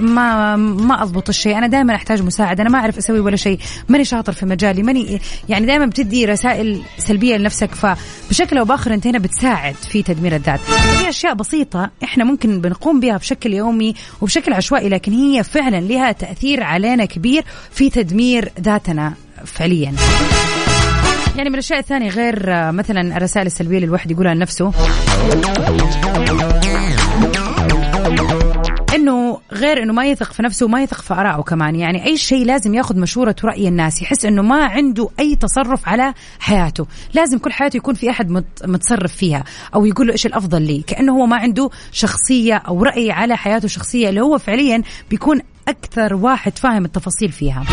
ما 0.00 0.56
ما 0.56 1.02
أضبط 1.02 1.28
الشيء 1.28 1.58
أنا 1.58 1.66
دائما 1.66 1.94
أحتاج 1.94 2.22
مساعدة 2.22 2.62
أنا 2.62 2.70
ما 2.70 2.78
أعرف 2.78 2.98
أسوي 2.98 3.20
ولا 3.20 3.36
شيء 3.36 3.58
ماني 3.88 4.04
شاطر 4.04 4.32
في 4.32 4.46
مجالي 4.46 4.82
ماني 4.82 5.20
يعني 5.48 5.66
دائما 5.66 5.86
بتدي 5.86 6.24
رسائل 6.24 6.82
سلبية 6.98 7.36
لنفسك 7.36 7.70
فبشكل 7.74 8.58
أو 8.58 8.64
بآخر 8.64 8.94
أنت 8.94 9.06
هنا 9.06 9.18
بتساعد 9.18 9.74
في 9.74 10.02
تدمير 10.02 10.34
الذات. 10.36 10.60
في 10.60 11.08
أشياء 11.08 11.34
بسيطة 11.34 11.90
إحنا 12.04 12.24
ممكن 12.24 12.60
بنقوم 12.60 13.00
بها 13.00 13.16
بشكل 13.16 13.54
يومي 13.54 13.94
وبشكل 14.20 14.52
عشوائي 14.52 14.88
لكن 14.88 15.12
هي 15.12 15.44
فعلا 15.44 15.80
لها 15.80 16.12
تأثير 16.12 16.62
علينا 16.86 17.04
كبير 17.04 17.44
في 17.70 17.90
تدمير 17.90 18.52
ذاتنا 18.60 19.14
فعليا. 19.44 19.94
يعني 21.36 21.48
من 21.48 21.54
الأشياء 21.54 21.78
الثانية 21.78 22.10
غير 22.10 22.36
مثلا 22.72 23.16
الرسائل 23.16 23.46
السلبية 23.46 23.76
اللي 23.76 23.86
الواحد 23.86 24.10
يقولها 24.10 24.34
لنفسه. 24.34 24.72
غير 29.52 29.82
إنه 29.82 29.92
ما 29.92 30.06
يثق 30.06 30.32
في 30.32 30.42
نفسه 30.42 30.66
وما 30.66 30.82
يثق 30.82 31.00
في 31.00 31.14
آرائه 31.14 31.42
كمان. 31.42 31.76
يعني 31.76 32.06
أي 32.06 32.16
شيء 32.16 32.46
لازم 32.46 32.74
ياخذ 32.74 32.98
مشورة 32.98 33.36
رأي 33.44 33.68
الناس 33.68 34.02
يحس 34.02 34.24
إنه 34.24 34.42
ما 34.42 34.64
عنده 34.64 35.08
أي 35.20 35.36
تصرف 35.36 35.88
على 35.88 36.14
حياته. 36.40 36.86
لازم 37.14 37.38
كل 37.38 37.52
حياته 37.52 37.76
يكون 37.76 37.94
في 37.94 38.10
أحد 38.10 38.44
متصرف 38.64 39.16
فيها 39.16 39.44
أو 39.74 39.86
يقول 39.86 40.06
له 40.06 40.12
إيش 40.12 40.26
الأفضل 40.26 40.62
لي. 40.62 40.84
كأنه 40.86 41.12
هو 41.12 41.26
ما 41.26 41.36
عنده 41.36 41.70
شخصية 41.92 42.54
أو 42.54 42.82
رأي 42.82 43.10
على 43.10 43.36
حياته 43.36 43.64
الشخصية 43.64 44.08
اللي 44.08 44.20
هو 44.20 44.38
فعليا 44.38 44.82
بيكون 45.10 45.40
أكثر 45.68 46.14
واحد 46.14 46.58
فاهم 46.58 46.84
التفاصيل 46.84 47.32
فيها. 47.32 47.64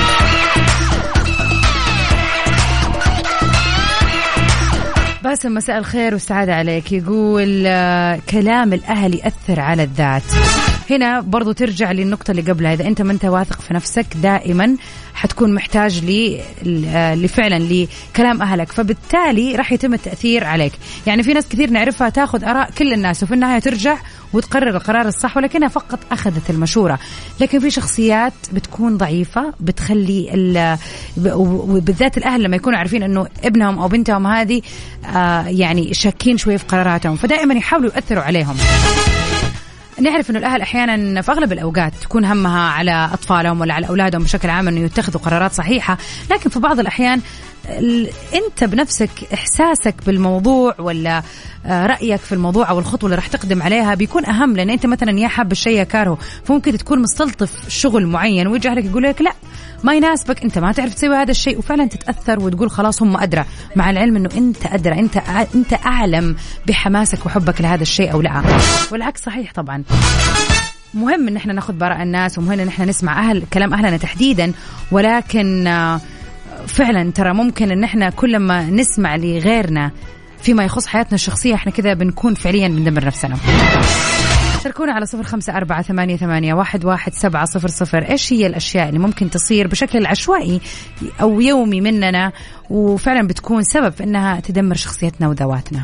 باسم 5.27 5.53
مساء 5.53 5.77
الخير 5.77 6.13
والسعادة 6.13 6.55
عليك. 6.55 6.91
يقول 6.91 7.63
آه، 7.65 8.19
كلام 8.29 8.73
الأهل 8.73 9.15
يأثر 9.15 9.59
على 9.59 9.83
الذات. 9.83 10.23
هنا 10.89 11.21
برضو 11.21 11.51
ترجع 11.51 11.91
للنقطة 11.91 12.31
اللي 12.31 12.41
قبلها. 12.41 12.73
إذا 12.73 12.87
أنت 12.87 13.01
ما 13.01 13.11
أنت 13.11 13.25
واثق 13.25 13.61
في 13.61 13.73
نفسك 13.73 14.05
دائما 14.15 14.75
حتكون 15.13 15.53
محتاج 15.53 16.05
لي 16.05 16.41
آه، 16.87 17.15
لفعلا 17.15 17.59
لكلام 17.59 18.41
أهلك. 18.41 18.71
فبالتالي 18.71 19.55
راح 19.55 19.71
يتم 19.71 19.93
التأثير 19.93 20.43
عليك. 20.43 20.73
يعني 21.07 21.23
في 21.23 21.33
ناس 21.33 21.47
كثير 21.47 21.69
نعرفها 21.69 22.09
تاخذ 22.09 22.43
آراء 22.43 22.69
كل 22.77 22.93
الناس 22.93 23.23
وفي 23.23 23.33
النهاية 23.33 23.59
ترجع 23.59 23.97
وتقرر 24.33 24.69
القرار 24.69 25.07
الصح 25.07 25.37
ولكنها 25.37 25.67
فقط 25.67 25.99
أخذت 26.11 26.49
المشورة. 26.49 26.99
لكن 27.41 27.59
في 27.59 27.69
شخصيات 27.69 28.33
بتكون 28.51 28.97
ضعيفة 28.97 29.53
بتخلي 29.59 30.29
وبالذات 31.35 32.17
الأهل 32.17 32.43
لما 32.43 32.55
يكونوا 32.55 32.79
عارفين 32.79 33.03
أنه 33.03 33.27
ابنهم 33.43 33.79
أو 33.79 33.87
بنتهم 33.87 34.27
هذه 34.27 34.61
آه، 35.05 35.47
يعني 35.47 35.93
شاكين 35.93 36.37
شوية 36.37 36.57
في 36.57 36.65
قراراتهم 36.65 37.15
فدائما 37.15 37.53
يحاولوا 37.53 37.91
يؤثروا 37.95 38.23
عليهم. 38.23 38.55
نعرف 40.01 40.29
إنه 40.29 40.39
الأهل 40.39 40.61
أحيانا 40.61 41.21
في 41.21 41.31
أغلب 41.31 41.53
الأوقات 41.53 41.93
تكون 42.01 42.25
همها 42.25 42.69
على 42.69 43.09
أطفالهم 43.13 43.61
ولا 43.61 43.73
على 43.73 43.89
أولادهم 43.89 44.23
بشكل 44.23 44.49
عام 44.49 44.67
إنه 44.67 44.79
يتخذوا 44.79 45.21
قرارات 45.21 45.53
صحيحة، 45.53 45.97
لكن 46.31 46.49
في 46.49 46.59
بعض 46.59 46.79
الأحيان 46.79 47.21
أنت 48.33 48.63
بنفسك 48.63 49.09
إحساسك 49.33 49.95
بالموضوع 50.05 50.75
ولا 50.79 51.23
آه، 51.65 51.85
رأيك 51.85 52.19
في 52.19 52.31
الموضوع 52.31 52.69
أو 52.69 52.79
الخطوة 52.79 53.07
اللي 53.07 53.15
راح 53.15 53.27
تقدم 53.27 53.63
عليها 53.63 53.95
بيكون 53.95 54.25
أهم. 54.25 54.55
لأن 54.55 54.69
أنت 54.69 54.85
مثلا 54.85 55.19
يا 55.19 55.27
حاب 55.27 55.51
الشيء 55.51 55.77
يا 55.77 55.83
كارهه 55.83 56.17
فممكن 56.43 56.77
تكون 56.77 57.01
مستلطف 57.01 57.69
شغل 57.69 58.07
معين 58.07 58.47
ويجي 58.47 58.69
أهلك 58.69 58.85
يقول 58.85 59.03
لك 59.03 59.21
لا 59.21 59.33
ما 59.83 59.93
يناسبك 59.95 60.43
أنت 60.43 60.57
ما 60.57 60.71
تعرف 60.71 60.93
تسوي 60.93 61.15
هذا 61.15 61.31
الشيء 61.31 61.57
وفعلا 61.57 61.85
تتأثر 61.87 62.39
وتقول 62.39 62.71
خلاص 62.71 63.01
هم 63.01 63.17
أدرى. 63.17 63.45
مع 63.75 63.89
العلم 63.89 64.15
إنه 64.15 64.29
أنت 64.37 64.65
أدرى 64.65 64.99
أنت 64.99 65.17
أنت 65.55 65.73
أعلم 65.85 66.35
بحماسك 66.67 67.25
وحبك 67.25 67.61
لهذا 67.61 67.81
الشيء 67.81 68.11
أو 68.11 68.21
لا. 68.21 68.43
والعكس 68.91 69.21
صحيح 69.21 69.53
طبعا. 69.53 69.83
مهم 70.93 71.27
إن 71.27 71.37
إحنا 71.37 71.53
ناخذ 71.53 71.73
براء 71.73 72.03
الناس 72.03 72.37
ومهم 72.37 72.59
إن 72.59 72.67
إحنا 72.67 72.85
نسمع 72.85 73.29
أهل 73.29 73.43
كلام 73.53 73.73
أهلنا 73.73 73.97
تحديدا. 73.97 74.51
ولكن 74.91 75.67
آه، 75.67 76.01
فعلا 76.67 77.11
ترى 77.11 77.33
ممكن 77.33 77.71
إن 77.71 77.83
إحنا 77.83 78.09
كل 78.09 78.39
ما 78.39 78.69
نسمع 78.69 79.15
لغيرنا 79.15 79.91
فيما 80.41 80.63
يخص 80.63 80.87
حياتنا 80.87 81.15
الشخصية 81.15 81.55
إحنا 81.55 81.71
كذا 81.71 81.93
بنكون 81.93 82.33
فعليا 82.33 82.67
بندمر 82.67 83.05
نفسنا. 83.05 83.37
شاركونا 84.67 84.93
على 84.93 85.05
صفر 85.05 85.23
خمسة 85.23 85.57
أربعة 85.57 85.81
ثمانية, 85.81 86.17
ثمانية 86.17 86.53
واحد, 86.53 86.85
واحد 86.85 87.13
سبعة 87.13 87.45
صفر 87.45 87.67
صفر. 87.67 88.09
إيش 88.09 88.33
هي 88.33 88.47
الأشياء 88.47 88.89
اللي 88.89 88.99
ممكن 88.99 89.29
تصير 89.29 89.67
بشكل 89.67 90.05
عشوائي 90.05 90.61
أو 91.21 91.41
يومي 91.41 91.81
مننا؟ 91.81 92.31
وفعلا 92.69 93.27
بتكون 93.27 93.63
سبب 93.63 93.89
في 93.91 94.03
أنها 94.03 94.39
تدمر 94.39 94.75
شخصيتنا 94.75 95.27
وذواتنا. 95.27 95.83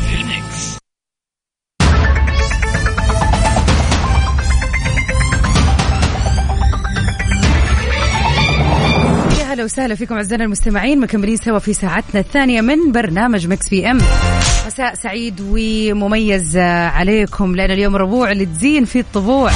يا 9.51 9.55
هلا 9.55 9.63
وسهلا 9.63 9.95
فيكم 9.95 10.15
أعزائنا 10.15 10.43
المستمعين 10.43 10.99
مكملين 10.99 11.37
سوا 11.37 11.59
في 11.59 11.73
ساعتنا 11.73 12.19
الثانية 12.19 12.61
من 12.61 12.91
برنامج 12.91 13.47
Mix 13.47 13.69
PM. 13.69 13.97
مساء 14.67 14.93
سعيد 14.93 15.41
ومميز 15.41 16.57
عليكم. 16.57 17.55
لأن 17.55 17.71
اليوم 17.71 17.95
ربوع 17.95 18.31
اللي 18.31 18.45
تزين 18.45 18.85
فيه 18.85 18.99
الطبوع. 18.99 19.51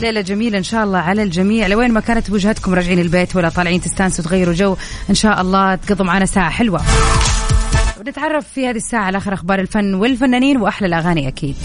ليلة 0.00 0.20
جميلة 0.20 0.58
إن 0.58 0.62
شاء 0.62 0.84
الله 0.84 0.98
على 0.98 1.22
الجميع. 1.22 1.66
لوين 1.66 1.92
ما 1.92 2.00
كانت 2.00 2.30
وجهتكم 2.30 2.74
راجعين 2.74 2.98
البيت 2.98 3.36
ولا 3.36 3.48
طالعين 3.48 3.80
تستانسوا 3.80 4.24
تغيروا 4.24 4.54
جو 4.54 4.76
إن 5.10 5.14
شاء 5.14 5.40
الله 5.40 5.74
تقضوا 5.74 6.06
معنا 6.06 6.26
ساعة 6.26 6.50
حلوة. 6.50 6.82
ونتعرف 8.00 8.46
في 8.54 8.66
هذه 8.66 8.76
الساعة 8.76 9.02
على 9.02 9.18
آخر 9.18 9.34
أخبار 9.34 9.60
الفن 9.60 9.94
والفنانين 9.94 10.56
وأحلى 10.56 10.86
الأغاني 10.86 11.28
أكيد. 11.28 11.56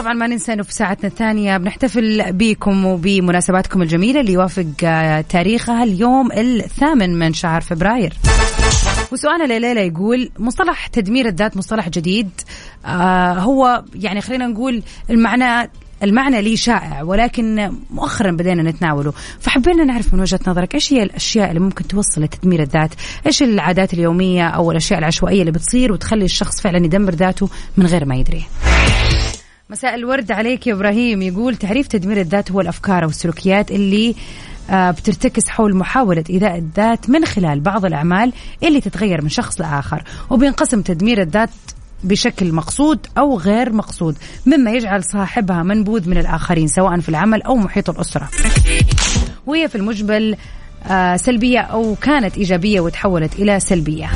طبعا 0.00 0.12
ما 0.12 0.26
ننسى 0.26 0.52
إنه 0.52 0.62
في 0.62 0.72
ساعتنا 0.72 1.08
الثانية 1.08 1.56
بنحتفل 1.56 2.32
بكم 2.32 2.84
وبمناسباتكم 2.86 3.82
الجميلة 3.82 4.20
اللي 4.20 4.32
يوافق 4.32 4.66
آه، 4.84 5.20
تاريخها 5.20 5.84
اليوم 5.84 6.32
الثامن 6.32 7.18
من 7.18 7.32
شهر 7.32 7.60
فبراير. 7.60 8.12
وسؤالنا 9.12 9.44
لليلة 9.44 9.80
يقول 9.80 10.30
مصطلح 10.38 10.86
تدمير 10.86 11.26
الذات 11.26 11.56
مصطلح 11.56 11.88
جديد 11.88 12.30
آه 12.86 13.32
هو 13.32 13.84
يعني 13.94 14.20
خلينا 14.20 14.46
نقول 14.46 14.82
المعنى 15.10 15.70
المعنى 16.02 16.42
لي 16.42 16.56
شائع 16.56 17.02
ولكن 17.02 17.72
مؤخرا 17.90 18.30
بدينا 18.30 18.62
نتناوله. 18.62 19.12
فحبينا 19.40 19.84
نعرف 19.84 20.14
من 20.14 20.20
وجهة 20.20 20.40
نظرك 20.46 20.74
إيش 20.74 20.92
هي 20.92 21.02
الأشياء 21.02 21.48
اللي 21.48 21.60
ممكن 21.60 21.88
توصل 21.88 22.22
لتدمير 22.22 22.62
الذات؟ 22.62 22.90
إيش 23.26 23.42
العادات 23.42 23.94
اليومية 23.94 24.48
أو 24.48 24.70
الأشياء 24.70 24.98
العشوائية 24.98 25.40
اللي 25.40 25.52
بتصير 25.52 25.92
وتخلي 25.92 26.24
الشخص 26.24 26.60
فعلا 26.60 26.84
يدمر 26.84 27.14
ذاته 27.14 27.48
من 27.76 27.86
غير 27.86 28.04
ما 28.04 28.16
يدري؟ 28.16 28.44
مساء 29.70 29.94
الورد 29.94 30.32
عليك 30.32 30.66
يا 30.66 30.72
إبراهيم. 30.72 31.22
يقول 31.22 31.56
تعريف 31.56 31.86
تدمير 31.86 32.20
الذات 32.20 32.52
هو 32.52 32.60
الأفكار 32.60 33.04
والسلوكيات 33.04 33.70
اللي 33.70 34.14
آه، 34.70 34.90
بترتكز 34.90 35.48
حول 35.48 35.76
محاولة 35.76 36.24
إيذاء 36.30 36.58
الذات 36.58 37.10
من 37.10 37.24
خلال 37.24 37.60
بعض 37.60 37.84
الأعمال 37.84 38.32
اللي 38.62 38.80
تتغير 38.80 39.22
من 39.22 39.28
شخص 39.28 39.60
لآخر 39.60 40.02
وبينقسم 40.30 40.82
تدمير 40.82 41.22
الذات 41.22 41.50
بشكل 42.04 42.52
مقصود 42.52 43.06
أو 43.18 43.38
غير 43.38 43.72
مقصود 43.72 44.16
مما 44.46 44.70
يجعل 44.70 45.04
صاحبها 45.04 45.62
منبوذ 45.62 46.08
من 46.08 46.18
الآخرين 46.18 46.68
سواء 46.68 47.00
في 47.00 47.08
العمل 47.08 47.42
أو 47.42 47.56
محيط 47.56 47.90
الأسرة. 47.90 48.28
وهي 49.46 49.68
في 49.68 49.74
المجمل 49.74 50.36
آه، 50.86 51.16
سلبية 51.16 51.60
أو 51.60 51.94
كانت 51.94 52.38
إيجابية 52.38 52.80
وتحولت 52.80 53.34
إلى 53.34 53.60
سلبية. 53.60 54.10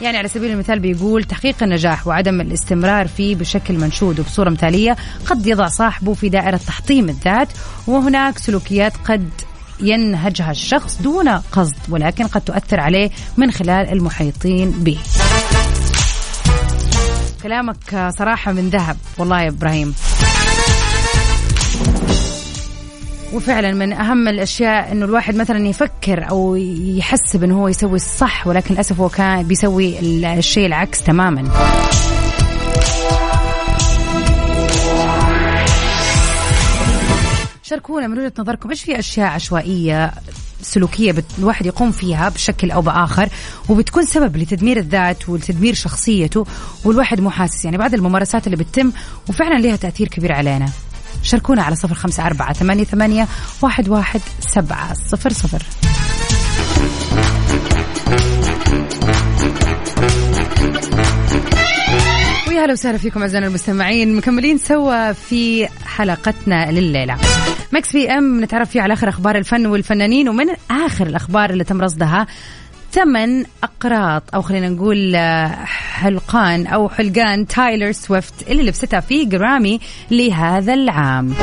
يعني 0.00 0.18
على 0.18 0.28
سبيل 0.28 0.50
المثال 0.50 0.78
بيقول 0.78 1.24
تحقيق 1.24 1.62
النجاح 1.62 2.06
وعدم 2.06 2.40
الاستمرار 2.40 3.08
فيه 3.08 3.36
بشكل 3.36 3.74
منشود 3.74 4.20
وبصورة 4.20 4.50
مثالية 4.50 4.96
قد 5.26 5.46
يضع 5.46 5.68
صاحبه 5.68 6.14
في 6.14 6.28
دائرة 6.28 6.56
تحطيم 6.56 7.08
الذات 7.08 7.48
وهناك 7.86 8.38
سلوكيات 8.38 8.92
قد 9.04 9.30
ينهجها 9.80 10.50
الشخص 10.50 11.02
دون 11.02 11.28
قصد 11.28 11.76
ولكن 11.88 12.26
قد 12.26 12.40
تؤثر 12.40 12.80
عليه 12.80 13.10
من 13.36 13.50
خلال 13.50 13.92
المحيطين 13.92 14.70
به. 14.70 14.98
كلامك 17.42 18.10
صراحة 18.18 18.52
من 18.52 18.70
ذهب 18.70 18.96
والله 19.18 19.42
يا 19.42 19.48
إبراهيم. 19.48 19.94
وفعلا 23.32 23.72
من 23.72 23.92
أهم 23.92 24.28
الأشياء 24.28 24.92
إنه 24.92 25.04
الواحد 25.04 25.36
مثلا 25.36 25.68
يفكر 25.68 26.30
أو 26.30 26.56
يحسب 26.56 27.44
إنه 27.44 27.60
هو 27.62 27.68
يسوي 27.68 27.96
الصح 27.96 28.46
ولكن 28.46 28.74
للأسف 28.74 29.00
هو 29.00 29.08
كان 29.08 29.42
بيسوي 29.42 29.98
الشيء 30.38 30.66
العكس 30.66 31.02
تماما 31.02 31.50
شاركونا 37.62 38.06
من 38.06 38.18
وجهة 38.18 38.32
نظركم 38.38 38.70
إيش 38.70 38.84
في 38.84 38.98
أشياء 38.98 39.28
عشوائية 39.28 40.12
سلوكية. 40.62 41.14
الواحد 41.38 41.66
يقوم 41.66 41.90
فيها 41.90 42.28
بشكل 42.28 42.70
أو 42.70 42.82
بآخر 42.82 43.28
وبتكون 43.68 44.04
سبب 44.06 44.36
لتدمير 44.36 44.76
الذات 44.76 45.28
ولتدمير 45.28 45.74
شخصيته 45.74 46.46
والواحد 46.84 47.20
مو 47.20 47.30
حاسس 47.30 47.64
يعني 47.64 47.78
بعض 47.78 47.94
الممارسات 47.94 48.46
اللي 48.46 48.56
بتتم 48.56 48.92
وفعلا 49.28 49.58
لها 49.58 49.76
تأثير 49.76 50.08
كبير 50.08 50.32
علينا 50.32 50.68
شاركونا 51.22 51.62
على 51.62 51.76
صفر 51.76 51.94
خمسة 51.94 52.26
أربعة 52.26 52.52
ثمانية, 52.52 52.84
ثمانية 52.84 53.28
واحد, 53.62 53.88
واحد 53.88 54.20
سبعة 54.40 54.94
صفر 54.94 55.32
صفر. 55.32 55.62
ويا 62.48 62.64
هلا 62.64 62.72
وسهلا 62.72 62.98
فيكم 62.98 63.20
أعزائنا 63.22 63.46
المستمعين. 63.46 64.16
مكملين 64.16 64.58
سوا 64.58 65.12
في 65.12 65.68
حلقتنا 65.84 66.70
لليلة. 66.70 67.16
Mix 67.72 67.92
PM 67.92 68.44
نتعرف 68.44 68.70
فيه 68.70 68.80
على 68.80 68.92
آخر 68.92 69.08
أخبار 69.08 69.36
الفن 69.36 69.66
والفنانين 69.66 70.28
ومن 70.28 70.46
آخر 70.70 71.06
الأخبار 71.06 71.50
اللي 71.50 71.64
تم 71.64 71.80
رصدها 71.80 72.26
ثمن 72.92 73.44
أقراط 73.80 74.22
أو 74.34 74.42
خلينا 74.42 74.68
نقول 74.68 75.14
آه، 75.16 75.48
حلقان 75.64 76.66
أو 76.66 76.88
حلقان 76.88 77.46
تايلر 77.46 77.92
سويفت 77.92 78.50
اللي 78.50 78.62
لبستها 78.62 79.00
في 79.00 79.24
جرامي 79.24 79.80
لهذا 80.10 80.74
العام. 80.74 81.34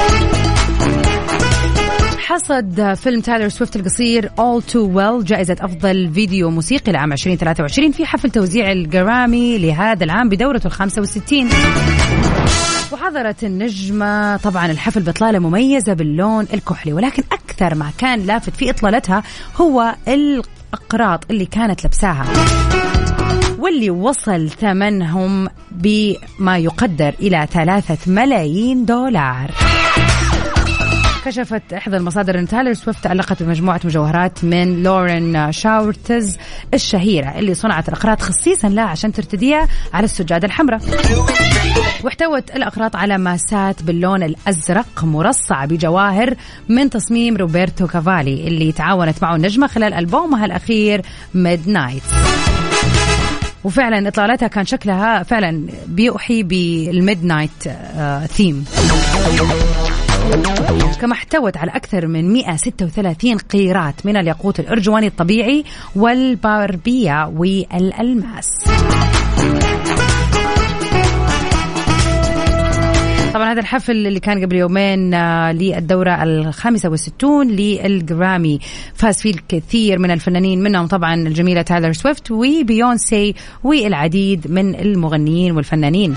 حصد 2.17 2.93
فيلم 2.93 3.21
تايلر 3.21 3.49
سويفت 3.49 3.75
القصير 3.75 4.27
All 4.29 4.61
Too 4.71 4.95
Well 4.95 5.23
جائزة 5.23 5.55
أفضل 5.61 6.11
فيديو 6.13 6.49
موسيقي 6.49 6.91
لعام 6.91 7.13
2023 7.13 7.91
في 7.91 8.05
حفل 8.05 8.29
توزيع 8.29 8.71
الجرامي 8.71 9.57
لهذا 9.57 10.03
العام 10.03 10.29
بدورته 10.29 10.67
ال 10.67 10.71
65 10.71 11.49
وحضرت 12.91 13.43
النجمة 13.43 14.37
طبعا 14.37 14.71
الحفل 14.71 15.01
بإطلالة 15.01 15.39
مميزة 15.39 15.93
باللون 15.93 16.47
الكحلي 16.53 16.93
ولكن 16.93 17.23
أكثر 17.31 17.75
ما 17.75 17.91
كان 17.97 18.19
لافت 18.19 18.55
في 18.55 18.69
إطلالتها 18.69 19.23
هو 19.55 19.95
الأقراط 20.73 21.31
اللي 21.31 21.45
كانت 21.45 21.85
لبساها 21.85 22.25
واللي 23.59 23.89
وصل 23.89 24.49
ثمنهم 24.49 25.47
بما 25.71 26.57
يقدر 26.57 27.15
إلى 27.19 27.47
ثلاثة 27.51 28.11
ملايين 28.11 28.85
دولار. 28.85 29.51
كشفت 31.25 31.73
إحدى 31.73 31.97
المصادر 31.97 32.39
أن 32.39 32.47
تايلر 32.47 32.73
سويفت 32.73 33.07
تألقت 33.07 33.43
بمجموعة 33.43 33.81
مجوهرات 33.85 34.43
من 34.43 34.83
لورين 34.83 35.51
شوارتز 35.51 36.37
الشهيرة 36.73 37.39
اللي 37.39 37.53
صنعت 37.53 37.89
الأقراط 37.89 38.21
خصيصا 38.21 38.69
لها 38.69 38.83
عشان 38.83 39.11
ترتديها 39.11 39.67
على 39.93 40.05
السجادة 40.05 40.47
الحمراء. 40.47 40.81
واحتوت 42.03 42.55
الأقراط 42.55 42.95
على 42.95 43.17
ماسات 43.17 43.83
باللون 43.83 44.23
الأزرق 44.23 45.03
مرصعة 45.03 45.65
بجواهر 45.65 46.35
من 46.69 46.89
تصميم 46.89 47.37
روبرتو 47.37 47.87
كافالي 47.87 48.47
اللي 48.47 48.71
تعاونت 48.71 49.23
معه 49.23 49.35
النجمة 49.35 49.67
خلال 49.67 49.93
ألبومها 49.93 50.45
الأخير 50.45 51.01
Midnight 51.33 52.03
وفعلا 53.63 54.07
إطلالتها 54.07 54.47
كان 54.47 54.65
شكلها 54.65 55.23
فعلا 55.23 55.67
بيوحي 55.87 56.43
بال 56.43 57.25
midnight 57.25 57.63
theme 58.25 58.65
كما 61.01 61.13
احتوت 61.13 61.57
على 61.57 61.71
أكثر 61.71 62.07
من 62.07 62.33
136 62.33 63.37
قيراط 63.37 64.05
من 64.05 64.17
الياقوت 64.17 64.59
الأرجواني 64.59 65.07
الطبيعي 65.07 65.63
والباربية 65.95 67.27
والألماس. 67.35 68.63
طبعا 73.33 73.51
هذا 73.51 73.59
الحفل 73.59 74.07
اللي 74.07 74.19
كان 74.19 74.45
قبل 74.45 74.55
يومين 74.55 75.13
آه، 75.13 75.51
للدورة 75.51 76.23
الخامسة 76.23 76.89
والستون 76.89 77.47
للجرامي. 77.47 78.59
فاز 78.93 79.21
فيه 79.21 79.31
الكثير 79.33 79.99
من 79.99 80.11
الفنانين 80.11 80.63
منهم 80.63 80.87
طبعا 80.87 81.15
الجميلة 81.15 81.61
تايلر 81.61 81.93
سويفت 81.93 82.31
وبيونسي 82.31 83.35
والعديد 83.63 84.51
من 84.51 84.75
المغنيين 84.75 85.51
والفنانين. 85.51 86.15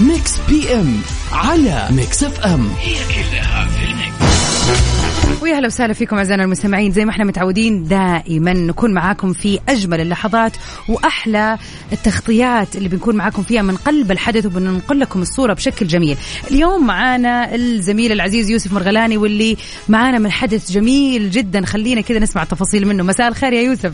Mix 0.00 0.38
PM 0.48 1.00
على 1.32 1.88
Mix 1.90 2.24
FM 2.24 2.68
هي 2.80 2.94
كلها 2.94 3.68
في 3.68 3.84
ال 3.84 4.16
Mix. 4.16 5.42
ويا 5.42 5.58
هلا 5.58 5.66
وسهلا 5.66 5.92
فيكم 5.92 6.16
أعزائنا 6.16 6.44
المستمعين 6.44 6.92
زي 6.92 7.04
ما 7.04 7.10
إحنا 7.10 7.24
متعودين 7.24 7.84
دائما 7.84 8.52
نكون 8.52 8.94
معاكم 8.94 9.32
في 9.32 9.60
أجمل 9.68 10.00
اللحظات 10.00 10.52
وأحلى 10.88 11.58
التغطيات 11.92 12.76
اللي 12.76 12.88
بنكون 12.88 13.16
معاكم 13.16 13.42
فيها 13.42 13.62
من 13.62 13.76
قلب 13.76 14.10
الحدث 14.12 14.46
وبننقل 14.46 15.00
لكم 15.00 15.22
الصورة 15.22 15.52
بشكل 15.52 15.86
جميل. 15.86 16.16
اليوم 16.50 16.86
معانا 16.86 17.54
الزميل 17.54 18.12
العزيز 18.12 18.50
يوسف 18.50 18.72
مرغلاني 18.72 19.16
واللي 19.16 19.56
معانا 19.88 20.18
من 20.18 20.32
حدث 20.32 20.72
جميل 20.72 21.30
جدا 21.30 21.66
خلينا 21.66 22.00
كذا 22.00 22.18
نسمع 22.18 22.42
التفاصيل 22.42 22.86
منه. 22.86 23.02
مساء 23.02 23.28
الخير 23.28 23.52
يا 23.52 23.62
يوسف. 23.62 23.92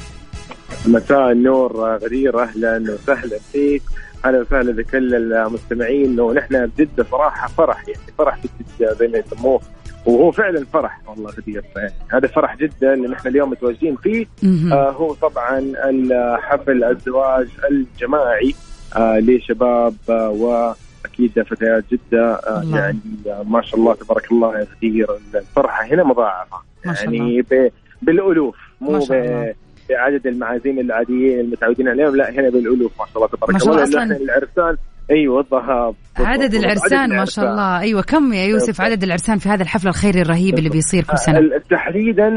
مساء 0.86 1.32
النور 1.32 1.98
غدير 2.02 2.42
أهلا 2.42 2.78
وسهلا 2.78 3.38
فيك 3.52 3.82
أهلا 4.24 4.40
وسهلا 4.40 4.72
بكل 4.72 5.14
المستمعين. 5.32 6.20
ونحن 6.20 6.66
بجده 6.66 7.04
صراحة 7.10 7.48
فرح 7.48 7.88
يعني 7.88 8.00
فرح 8.18 8.36
في 8.36 8.48
جده 8.78 8.94
زي 8.94 9.08
ما 9.08 9.18
يسموه. 9.18 9.60
وهو 10.06 10.30
فعلا 10.30 10.64
فرح 10.72 11.00
والله 11.08 11.30
غدير 11.30 11.64
يعني 11.76 11.92
هذا 12.12 12.26
فرح 12.28 12.56
جدا 12.56 12.94
اللي 12.94 13.08
نحن 13.08 13.28
اليوم 13.28 13.50
متواجدين 13.50 13.96
فيه. 13.96 14.26
آه 14.72 14.90
هو 14.90 15.14
طبعا 15.14 15.72
حفل 16.40 16.84
الزواج 16.84 17.48
الجماعي 17.70 18.54
آه 18.96 19.18
لشباب 19.18 19.94
آه 20.10 20.30
وأكيد 20.30 21.42
فتيات 21.42 21.84
جدة. 21.92 22.34
آه 22.34 22.62
يعني 22.74 22.98
آه 23.26 23.42
ما 23.42 23.62
شاء 23.62 23.80
الله 23.80 23.94
تبارك 23.94 24.32
الله 24.32 24.58
يا 24.58 24.66
غدير 24.76 25.06
الفرحة 25.34 25.84
هنا 25.84 26.04
مضاعفة. 26.04 26.56
يعني 26.84 27.44
بالألوف 28.02 28.56
مو 28.80 28.98
ما. 29.92 29.98
بعدد 29.98 30.26
المعازيم 30.26 30.78
العاديين 30.78 31.40
المتعودين 31.40 31.88
عليهم. 31.88 32.16
لا 32.16 32.30
هنا 32.30 32.50
بالالوف 32.50 32.92
ما 33.00 33.06
شاء 33.06 33.16
الله 33.16 33.28
تبارك 33.28 33.52
ما 33.52 33.58
شاء 33.58 33.68
الله. 33.68 33.84
الله 33.84 34.02
أصلا 34.04 34.16
العرسان 34.16 34.76
أيوه 35.10 35.40
الذهب 35.40 35.94
عدد 36.16 36.54
العرسان 36.54 37.16
ما 37.16 37.24
شاء 37.24 37.44
الله. 37.44 37.80
أيوه 37.80 38.02
كم 38.02 38.32
يا 38.32 38.44
يوسف؟ 38.44 38.80
عدد 38.80 39.02
العرسان 39.02 39.38
في 39.38 39.48
هذا 39.48 39.62
الحفل 39.62 39.88
الخيري 39.88 40.20
الرهيب 40.20 40.58
اللي 40.58 40.68
بيصير 40.68 41.04
كل 41.04 41.18
سنة. 41.18 41.40
تحديدا 41.70 42.28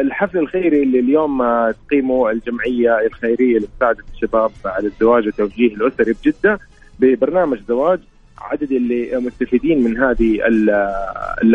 الحفل 0.00 0.38
الخيري 0.38 0.82
اللي 0.82 1.00
اليوم 1.00 1.38
تقيمه 1.86 2.30
الجمعية 2.30 3.06
الخيرية 3.06 3.58
لمساعده 3.58 4.04
الشباب 4.14 4.50
على 4.64 4.86
الزواج 4.86 5.26
والتوجيه 5.26 5.74
الاسري 5.74 6.14
بجدة 6.24 6.58
ببرنامج 6.98 7.58
زواج. 7.68 7.98
عدد 8.40 8.72
اللي 8.72 9.16
مستفيدين 9.16 9.84
من 9.84 9.96
هذه 9.96 10.38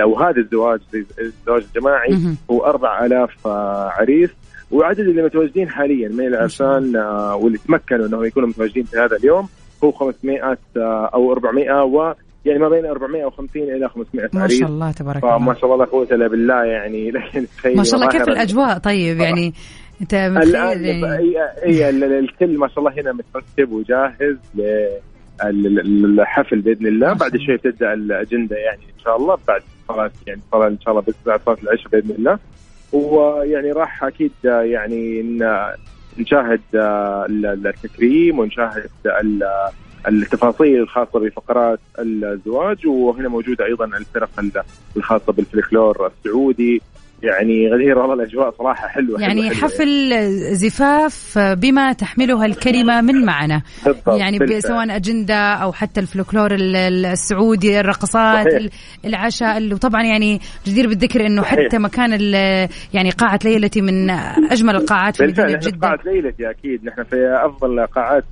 أو 0.01 0.19
هذا 0.19 0.37
الزواج 0.37 0.79
الزواج 1.19 1.63
الجماعي 1.75 2.35
هو 2.51 2.65
4000 2.65 3.47
عريس. 3.99 4.29
وعدد 4.71 4.99
اللي 4.99 5.23
متواجدين 5.23 5.69
حاليا 5.69 6.09
من 6.09 6.27
العرسان 6.27 6.95
آه 6.95 7.35
واللي 7.35 7.57
تمكنوا 7.57 8.05
إنهم 8.07 8.23
يكونوا 8.25 8.49
متواجدين 8.49 8.83
في 8.83 8.97
هذا 8.97 9.17
اليوم 9.17 9.47
هو 9.83 9.91
500 9.91 10.57
آه 10.77 11.09
أو 11.13 11.31
400 11.31 11.83
و 11.83 12.13
يعني 12.45 12.59
ما 12.59 12.69
بين 12.69 12.85
450 12.85 13.61
إلى 13.63 13.89
500 13.89 14.29
ما 14.33 14.47
شاء 14.47 14.69
الله 14.69 14.91
تبارك 14.91 15.23
الله. 15.23 15.37
ما 15.37 15.53
شاء 15.53 15.65
الله 15.65 15.85
لا 15.85 15.91
قوة 15.91 16.07
إلا 16.11 16.27
بالله 16.27 16.63
يعني 16.63 17.11
لكن 17.15 17.45
ما 17.75 17.83
شاء 17.83 17.95
الله 17.95 18.11
كيف 18.11 18.21
الأجواء؟ 18.21 18.77
طيب 18.77 19.19
يعني 19.19 19.53
أنت 20.01 20.13
الآن 20.13 20.85
يعني... 20.85 21.35
هي 21.63 21.89
الكل 21.89 22.57
ما 22.57 22.67
شاء 22.67 22.79
الله 22.79 23.01
هنا 23.01 23.13
مترتب 23.13 23.71
وجاهز 23.71 24.37
للحفل 25.43 26.61
بإذن 26.61 26.87
الله. 26.87 27.13
بعد 27.13 27.31
شوي 27.37 27.57
تبدأ 27.57 27.93
الأجندة 27.93 28.55
يعني 28.55 28.83
إن 28.83 29.03
شاء 29.03 29.17
الله 29.17 29.37
بعد 29.47 29.61
صلاه 29.87 30.11
يعني 30.27 30.41
صلاه 30.51 30.67
إن 30.67 30.77
شاء 30.81 30.91
الله 30.91 31.03
بعد 31.25 31.39
صلاه 31.45 31.57
العشاء 31.63 31.89
بإذن 31.91 32.11
الله. 32.11 32.39
ويعني 32.95 33.71
راح 33.71 34.03
أكيد 34.03 34.31
يعني 34.43 35.23
نشاهد 36.17 36.61
التكريم 37.65 38.39
ونشاهد 38.39 38.89
التفاصيل 40.07 40.81
الخاصة 40.81 41.19
بفقرات 41.19 41.79
الزواج 41.99 42.87
وهنا 42.87 43.29
موجوده 43.29 43.65
أيضا 43.65 43.85
الفرق 43.85 44.29
الخاصة 44.97 45.33
بالفلكلور 45.33 46.07
السعودي. 46.07 46.81
يعني 47.25 47.69
غدير 47.73 47.97
والله 47.97 48.13
الأجواء 48.13 48.51
صراحة 48.57 48.87
حلوة 48.87 49.21
يعني 49.21 49.41
حلوة 49.41 49.55
حفل 49.55 50.13
حلوة. 50.13 50.53
زفاف 50.53 51.37
بما 51.37 51.93
تحملها 51.93 52.45
الكلمة 52.45 53.01
من 53.01 53.25
معنى 53.25 53.63
يعني 54.07 54.61
سواء 54.61 54.95
أجندة 54.95 55.53
أو 55.53 55.73
حتى 55.73 55.99
الفلكلور 55.99 56.49
السعودي 56.51 57.79
الرقصات 57.79 58.47
صحيح. 58.51 58.71
العشاء 59.05 59.73
وطبعا 59.73 60.03
يعني 60.03 60.39
جدير 60.67 60.87
بالذكر 60.87 61.25
إنه 61.25 61.41
صحيح. 61.41 61.65
حتى 61.65 61.77
مكان 61.77 62.11
يعني 62.93 63.09
قاعة 63.17 63.39
ليلتي 63.45 63.81
من 63.81 64.09
أجمل 64.51 64.75
القاعات 64.75 65.15
في 65.15 65.23
مدينه 65.23 65.57
جده 65.57 65.87
قاعة 65.87 65.99
ليلتي 66.05 66.49
أكيد 66.49 66.85
نحن 66.85 67.03
في 67.03 67.39
أفضل 67.45 67.85
قاعات 67.85 68.25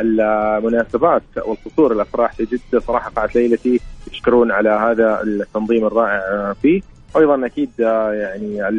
المناسبات 0.00 1.22
والقصور 1.46 1.92
الأفراح 1.92 2.32
في 2.32 2.44
جدة 2.44 2.80
صراحة 2.80 3.10
قاعة 3.10 3.30
ليلتي 3.34 3.80
يشكرون 4.12 4.52
على 4.52 4.70
هذا 4.70 5.20
التنظيم 5.22 5.86
الرائع 5.86 6.52
فيه 6.62 6.80
أيضا 7.16 7.46
أكيد 7.46 7.70
آه، 7.80 8.12
يعني 8.12 8.70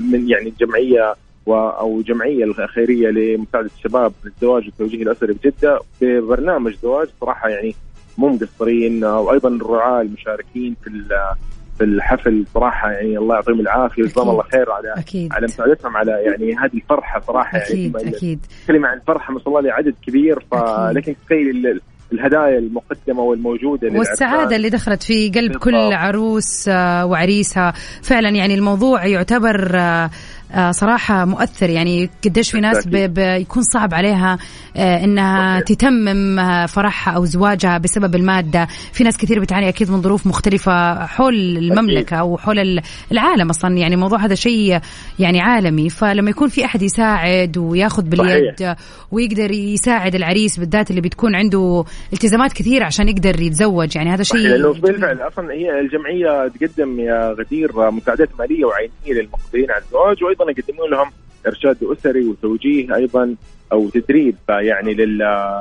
من 0.00 0.28
يعني 0.28 0.48
الجمعيه 0.48 1.14
أو 1.48 2.02
جمعية 2.06 2.44
الخيرية 2.44 3.08
لمساعدة 3.08 3.70
الشباب 3.76 4.12
للزواج 4.24 4.64
والتوجيه 4.64 5.02
الأسري 5.02 5.32
بجده 5.32 5.80
ببرنامج 6.00 6.74
زواج 6.82 7.08
صراحة 7.20 7.48
يعني 7.48 7.74
مو 8.18 8.28
مقصرين. 8.28 9.04
آه، 9.04 9.20
وأيضا 9.20 9.48
الرعاة 9.48 10.00
المشاركين 10.00 10.76
في 10.84 10.90
في 11.78 11.84
الحفل 11.84 12.44
صراحة 12.54 12.90
يعني 12.90 13.18
الله 13.18 13.34
يعطيهم 13.34 13.60
العافية 13.60 14.02
وجزاهم 14.02 14.30
الله 14.30 14.42
خير 14.42 14.70
على 14.70 14.94
أكيد. 14.96 15.32
على 15.32 15.46
مساعدتهم 15.46 15.96
على 15.96 16.10
يعني 16.12 16.54
هذه 16.54 16.74
الفرحة 16.74 17.20
صراحة 17.20 17.58
أكيد 17.58 17.96
يعني 17.96 18.08
أكيد. 18.08 18.46
كلمة 18.66 18.88
عن 18.88 19.00
فرحه 19.06 19.32
ما 19.32 19.38
شاء 19.38 19.48
الله 19.48 19.60
لعدد 19.60 19.94
كبير 20.06 20.44
فلكن 20.50 21.14
تخيل 21.26 21.80
الهدايا 22.12 22.58
المقدمة 22.58 23.22
والموجودة 23.22 23.98
والسعادة 23.98 24.56
اللي 24.56 24.68
دخلت 24.68 25.02
في 25.02 25.28
قلب 25.28 25.52
بالضبط. 25.52 25.64
كل 25.64 25.92
عروس 25.92 26.68
آه، 26.68 27.06
وعريسها 27.06 27.72
فعلا 28.02 28.28
يعني 28.28 28.54
الموضوع 28.54 29.06
يعتبر 29.06 29.70
آه، 29.74 30.10
صراحة 30.70 31.24
مؤثر. 31.24 31.70
يعني 31.70 32.10
قديش 32.24 32.50
في 32.50 32.60
ناس 32.60 32.86
بيكون 32.86 33.62
صعب 33.62 33.94
عليها 33.94 34.38
آه، 34.76 35.04
إنها 35.04 35.60
تتمم 35.60 36.38
آه، 36.38 36.66
فرحها 36.66 37.14
أو 37.14 37.24
زواجها 37.24 37.78
بسبب 37.78 38.14
المادة. 38.14 38.66
في 38.92 39.04
ناس 39.04 39.16
كثير 39.16 39.40
بتعاني 39.40 39.68
أكيد 39.68 39.90
من 39.90 40.02
ظروف 40.02 40.26
مختلفة 40.26 41.06
حول 41.06 41.34
المملكة 41.34 42.16
أو 42.16 42.38
حول 42.38 42.80
العالم 43.12 43.50
أصلا. 43.50 43.76
يعني 43.76 43.94
الموضوع 43.94 44.18
هذا 44.18 44.34
شيء 44.34 44.80
يعني 45.18 45.40
عالمي. 45.40 45.90
فلما 45.90 46.30
يكون 46.30 46.48
في 46.48 46.64
أحد 46.64 46.82
يساعد 46.82 47.58
وياخذ 47.58 48.02
باليد. 48.02 48.74
ويقدر 49.12 49.50
يساعد 49.50 50.14
العريس 50.14 50.58
بالذات 50.58 50.90
اللي 50.90 51.00
بتكون 51.00 51.34
عنده 51.34 51.84
التزامات 52.12 52.52
كثيرة 52.52 52.84
عشان 52.84 53.08
يقدر 53.08 53.40
يتزوج 53.40 53.96
يعني 53.96 54.10
هذا 54.10 54.22
شيء 54.22 54.40
لأنه 54.40 54.72
بالفعل 54.72 55.20
أصلا 55.20 55.52
هي 55.52 55.80
الجمعية 55.80 56.48
تقدم 56.48 57.00
يا 57.00 57.34
غدير 57.38 57.90
مساعدات 57.90 58.28
مالية 58.38 58.64
وعينية 58.64 59.20
للمقبلين 59.20 59.70
على 59.70 59.82
الزواج 59.84 60.24
وأيضا 60.24 60.39
يقدمون 60.48 60.90
لهم 60.90 61.10
إرشاد 61.46 61.76
أسري 61.84 62.28
وتوجيه 62.28 62.94
أيضا 62.94 63.36
أو 63.72 63.88
تدريب 63.88 64.36
يعني 64.48 64.94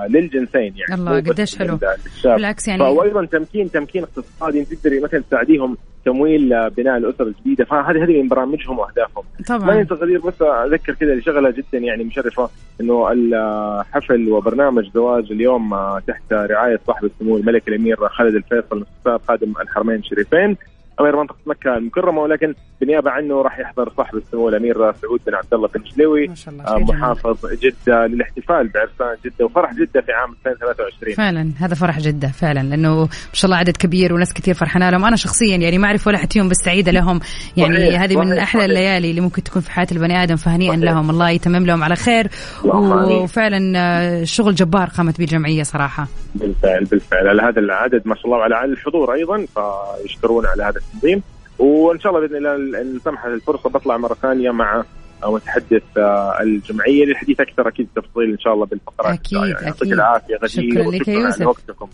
للجنسين 0.10 0.74
يعني. 0.76 0.94
الله 0.94 1.20
قديش 1.20 1.58
حلو. 1.58 1.80
بالعكس 2.24 2.68
يعني 2.68 2.84
وأيضا 2.84 3.26
تمكين 3.26 3.72
تمكين 3.72 4.04
اقتصادي 4.04 4.66
تقدري 4.66 5.00
مثلا 5.00 5.20
تساعديهم 5.20 5.78
تمويل 6.06 6.70
بناء 6.70 6.98
الأسر 6.98 7.28
الجديدة. 7.28 7.66
فهذه 7.66 8.04
هذه 8.04 8.22
من 8.22 8.28
برامجهم 8.28 8.80
وأهدافهم. 8.80 9.24
طبعا. 9.48 9.66
ما 9.66 9.74
ينسى 9.74 9.94
غدير 9.94 10.20
بس 10.20 10.42
أذكر 10.42 10.94
كذا 10.94 11.20
شغله 11.20 11.50
جدا 11.50 11.78
يعني 11.78 12.04
مشرفة 12.04 12.50
إنه 12.82 13.12
الحفل 13.12 14.30
وبرنامج 14.30 14.90
زواج 14.94 15.32
اليوم 15.32 15.76
تحت 16.08 16.34
رعاية 16.34 16.80
صاحب 16.88 17.06
السمو 17.06 17.38
الملك 17.38 17.68
الأمير 17.68 18.08
خالد 18.08 18.36
الفيصل 18.36 18.80
مستشار 18.80 19.20
خادم 19.28 19.54
الحرمين 19.62 19.96
الشريفين. 19.96 20.58
امير 21.00 21.16
منطقة 21.16 21.38
مكة 21.46 21.78
المكرمة 21.78 22.22
ولكن 22.22 22.54
بالنيابة 22.80 23.12
عنه 23.12 23.42
راح 23.42 23.60
يحضر 23.60 23.92
صاحب 23.98 24.18
السمو 24.18 24.50
الأمير 24.50 24.76
سعود 24.94 25.22
بن 25.28 25.36
عبد 25.36 25.54
الله 25.54 25.68
بن 25.68 25.84
شلوي 25.86 26.30
آه، 26.68 26.78
محافظ 26.78 27.46
جدة 27.46 28.08
للاحتفال 28.08 28.68
بعرسان 28.68 29.18
جدة 29.26 29.46
وفرح 29.46 29.74
جدة 29.74 30.02
في 30.02 30.12
عام 30.12 30.32
2023 30.32 31.16
فعلا 31.16 31.52
هذا 31.60 31.76
فرح 31.76 32.00
جدة 32.00 32.28
فعلا 32.28 32.60
لأنه 32.60 33.02
ما 33.02 33.10
شاء 33.34 33.46
الله 33.46 33.58
عدد 33.58 33.78
كبير 33.78 34.14
وناس 34.14 34.34
كثير 34.34 34.54
فرحانة 34.54 34.90
لهم. 34.90 35.06
أنا 35.06 35.16
شخصيا 35.16 35.58
يعني 35.58 35.78
ما 35.78 35.88
أعرف 35.88 36.08
ولا 36.08 36.18
حد 36.18 36.34
فيهم 36.34 36.50
بس 36.50 36.58
سعيدة 36.66 36.92
لهم. 36.92 37.20
يعني 37.58 37.78
صحيح 37.78 38.02
هذه 38.02 38.18
من 38.18 38.38
أحلى 38.38 38.66
الليالي 38.66 39.10
اللي 39.10 39.22
ممكن 39.22 39.44
تكون 39.44 39.62
في 39.62 39.72
حياة 39.72 39.88
البني 39.92 40.24
آدم 40.24 40.36
فهنيئا 40.36 40.76
لهم. 40.76 41.10
الله 41.10 41.30
يتمم 41.30 41.66
لهم 41.66 41.84
على 41.84 41.96
خير. 41.96 42.28
وفعلا 42.64 43.74
آه، 43.78 44.24
شغل 44.24 44.56
جبار 44.56 44.90
قامت 44.98 45.18
به 45.18 45.24
الجمعية 45.24 45.64
صراحة. 45.64 46.08
بالفعل 46.36 46.86
بالفعل. 46.86 47.28
على 47.28 47.42
هذا 47.42 47.60
العدد 47.60 48.02
ما 48.06 48.16
شاء 48.16 48.26
الله 48.26 48.38
وعلى 48.38 48.66
الحضور 48.66 49.14
أيضا 49.14 49.46
فيشكرون 49.46 50.46
على 50.46 50.64
هذا 50.64 50.80
التنظيم. 50.94 51.22
وإن 51.60 52.00
شاء 52.00 52.16
الله 52.16 52.28
بإذن 52.28 52.38
الله 52.38 52.82
ان 52.82 53.00
سمحت 53.06 53.26
الفرصة 53.28 53.70
بطلع 53.70 53.98
مرة 53.98 54.14
ثانية 54.14 54.52
مع 54.52 54.84
متحدث 55.26 55.84
آه، 55.98 56.38
الجمعية 56.42 57.06
للحديث 57.06 57.40
أكثر 57.40 57.68
أكيد 57.68 57.88
تفصيل 57.96 58.32
إن 58.32 58.40
شاء 58.40 58.54
الله 58.54 58.66
بالفقرات. 58.66 59.20
أكيد 59.20 59.38
يعني 59.40 59.66
يعطيك 59.66 59.92
العافية 59.94 60.36
غدير. 60.36 60.50
شكرا 60.50 60.92
لك 60.92 61.08
يا 61.08 61.14
يوسف. 61.14 61.48
وقتكم. 61.48 61.88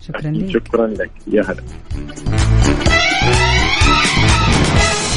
شكرا 0.00 0.30
لك. 0.30 0.50
شكرا 0.50 0.86
لك. 0.86 1.10
يا 1.26 1.42
هلا. 1.42 1.62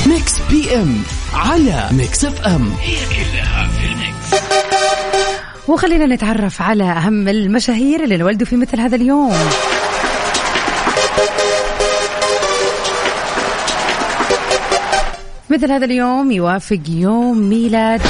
Mix 0.08 0.52
PM 0.52 0.96
على 1.34 1.90
Mix 1.98 2.26
FM. 2.26 2.72
هي 2.82 2.96
كلها 3.06 3.68
في 3.68 3.86
ال 3.86 4.00
Mix 4.00 4.44
وخلينا 5.70 6.06
نتعرف 6.06 6.62
على 6.62 6.84
أهم 6.84 7.28
المشاهير 7.28 8.04
اللي 8.04 8.16
انولدوا 8.16 8.48
في 8.48 8.56
مثل 8.56 8.80
هذا 8.80 8.96
اليوم. 8.96 9.34
مثل 15.54 15.72
هذا 15.72 15.86
اليوم 15.86 16.32
يوافق 16.32 16.80
يوم 16.90 17.50
ميلاد 17.50 18.02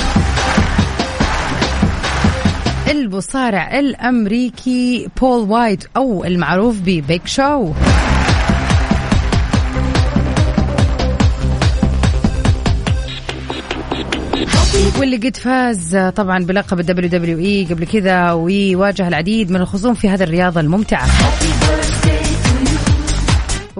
المصارع 2.91 3.79
الأمريكي 3.79 5.09
بول 5.21 5.49
وايت 5.49 5.83
أو 5.97 6.25
المعروف 6.25 6.79
ب 6.79 6.91
Big 6.91 7.27
Show. 7.27 7.73
واللي 14.99 15.17
قد 15.17 15.37
فاز 15.37 15.97
طبعا 16.15 16.45
بلقب 16.45 16.79
ال 16.79 17.09
WWE 17.09 17.67
قبل 17.69 17.85
كذا 17.85 18.31
ويواجه 18.31 19.07
العديد 19.07 19.51
من 19.51 19.61
الخصوم 19.61 19.93
في 19.93 20.09
هذه 20.09 20.23
الرياضة 20.23 20.59
الممتعة. 20.59 21.07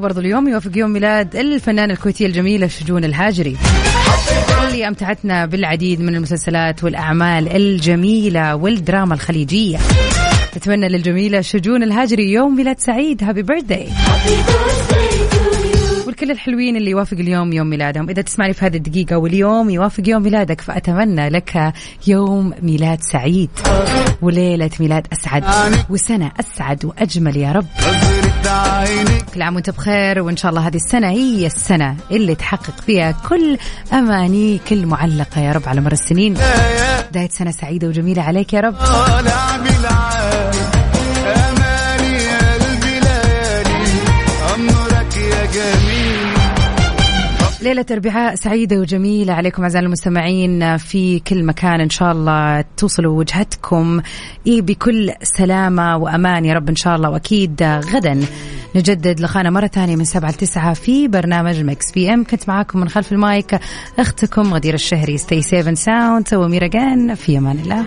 وبرضه 0.04 0.22
اليوم 0.22 0.48
يوافق 0.48 0.78
يوم 0.78 0.89
ميلاد 0.89 1.36
الفنانة 1.36 1.94
الكويتية 1.94 2.26
الجميلة 2.26 2.68
شجون 2.68 3.04
الهاجري. 3.04 3.58
اللي 4.68 4.88
أمتعتنا 4.88 5.46
بالعديد 5.46 6.02
من 6.02 6.16
المسلسلات 6.16 6.84
والأعمال 6.84 7.56
الجميلة 7.56 8.56
والدراما 8.56 9.13
الخليجية. 9.13 9.78
نتمنى 10.58 10.89
للجميلة 10.89 11.42
شجون 11.42 11.84
الهاجري 11.84 12.32
يوم 12.32 12.56
ميلاد 12.56 12.80
سعيد. 12.80 13.24
هابي 13.24 13.42
بيرثداي 13.42 13.88
والكل 16.08 16.32
الحلوين 16.32 16.76
اللي 16.76 16.92
يوافق 16.92 17.18
اليوم 17.18 17.54
يوم 17.54 17.70
ميلادهم. 17.70 18.10
إذا 18.10 18.22
تسمعني 18.22 18.54
في 18.54 18.66
هذه 18.66 18.78
الدقيقة 18.78 19.18
واليوم 19.18 19.70
يوافق 19.70 20.04
يوم 20.10 20.24
ميلادك 20.24 20.62
فأتمنى 20.62 21.30
لك 21.30 21.74
يوم 22.08 22.54
ميلاد 22.62 23.02
سعيد 23.02 23.50
وليلة 24.22 24.70
ميلاد 24.80 25.08
أسعد 25.13 25.44
وسنة 25.89 26.32
أسعد 26.39 26.86
وأجمل 26.86 27.38
يا 27.38 27.52
رب. 27.52 27.66
كل 29.34 29.42
عام 29.42 29.56
وانت 29.56 29.70
بخير 29.70 30.22
وإن 30.22 30.38
شاء 30.38 30.50
الله 30.50 30.68
هذه 30.68 30.76
السنة 30.76 31.10
هي 31.10 31.46
السنة 31.46 31.96
اللي 32.12 32.36
تحقق 32.36 32.82
فيها 32.86 33.12
كل 33.30 33.58
امانيك 33.94 34.74
المعلقه 34.74 35.42
يا 35.42 35.52
رب 35.52 35.63
على 35.68 35.82
مر 35.82 35.92
السنين. 35.92 36.34
بداية 37.10 37.30
سنة 37.30 37.52
سعيدة 37.52 37.88
وجميلة 37.88 38.22
عليك 38.22 38.54
يا 38.54 38.60
رب. 38.60 38.76
ليلة 47.73 47.86
أربعاء 47.91 48.36
سعيدة 48.36 48.79
وجميلة 48.79 49.33
عليكم 49.33 49.63
أعزائي 49.63 49.86
المستمعين 49.86 50.77
في 50.77 51.19
كل 51.19 51.43
مكان. 51.43 51.81
إن 51.81 51.89
شاء 51.89 52.12
الله 52.12 52.65
توصلوا 52.77 53.17
وجهتكم. 53.17 54.01
إيه 54.47 54.62
بكل 54.62 55.12
سلامة 55.38 55.97
وأمان 55.97 56.45
يا 56.45 56.53
رب 56.53 56.69
إن 56.69 56.75
شاء 56.75 56.95
الله. 56.95 57.09
وأكيد 57.09 57.63
غدا 57.63 58.21
نجدد 58.75 59.19
لقانا 59.19 59.49
مرة 59.49 59.67
ثانية 59.67 59.95
من 59.95 60.05
سبعة 60.05 60.29
لتسعة 60.29 60.73
في 60.73 61.07
برنامج 61.07 61.62
Mix 61.62 61.91
PM. 61.91 62.23
كنت 62.23 62.49
معاكم 62.49 62.79
من 62.79 62.89
خلف 62.89 63.12
المايك 63.12 63.59
أختكم 63.99 64.53
غدير 64.53 64.73
الشهري. 64.73 65.17
ستي 65.17 65.41
سيفن 65.41 65.75
ساوند 65.75 66.33
وميرا 66.33 66.67
جان. 66.67 67.15
في 67.15 67.38
أمان 67.38 67.59
الله. 67.59 67.86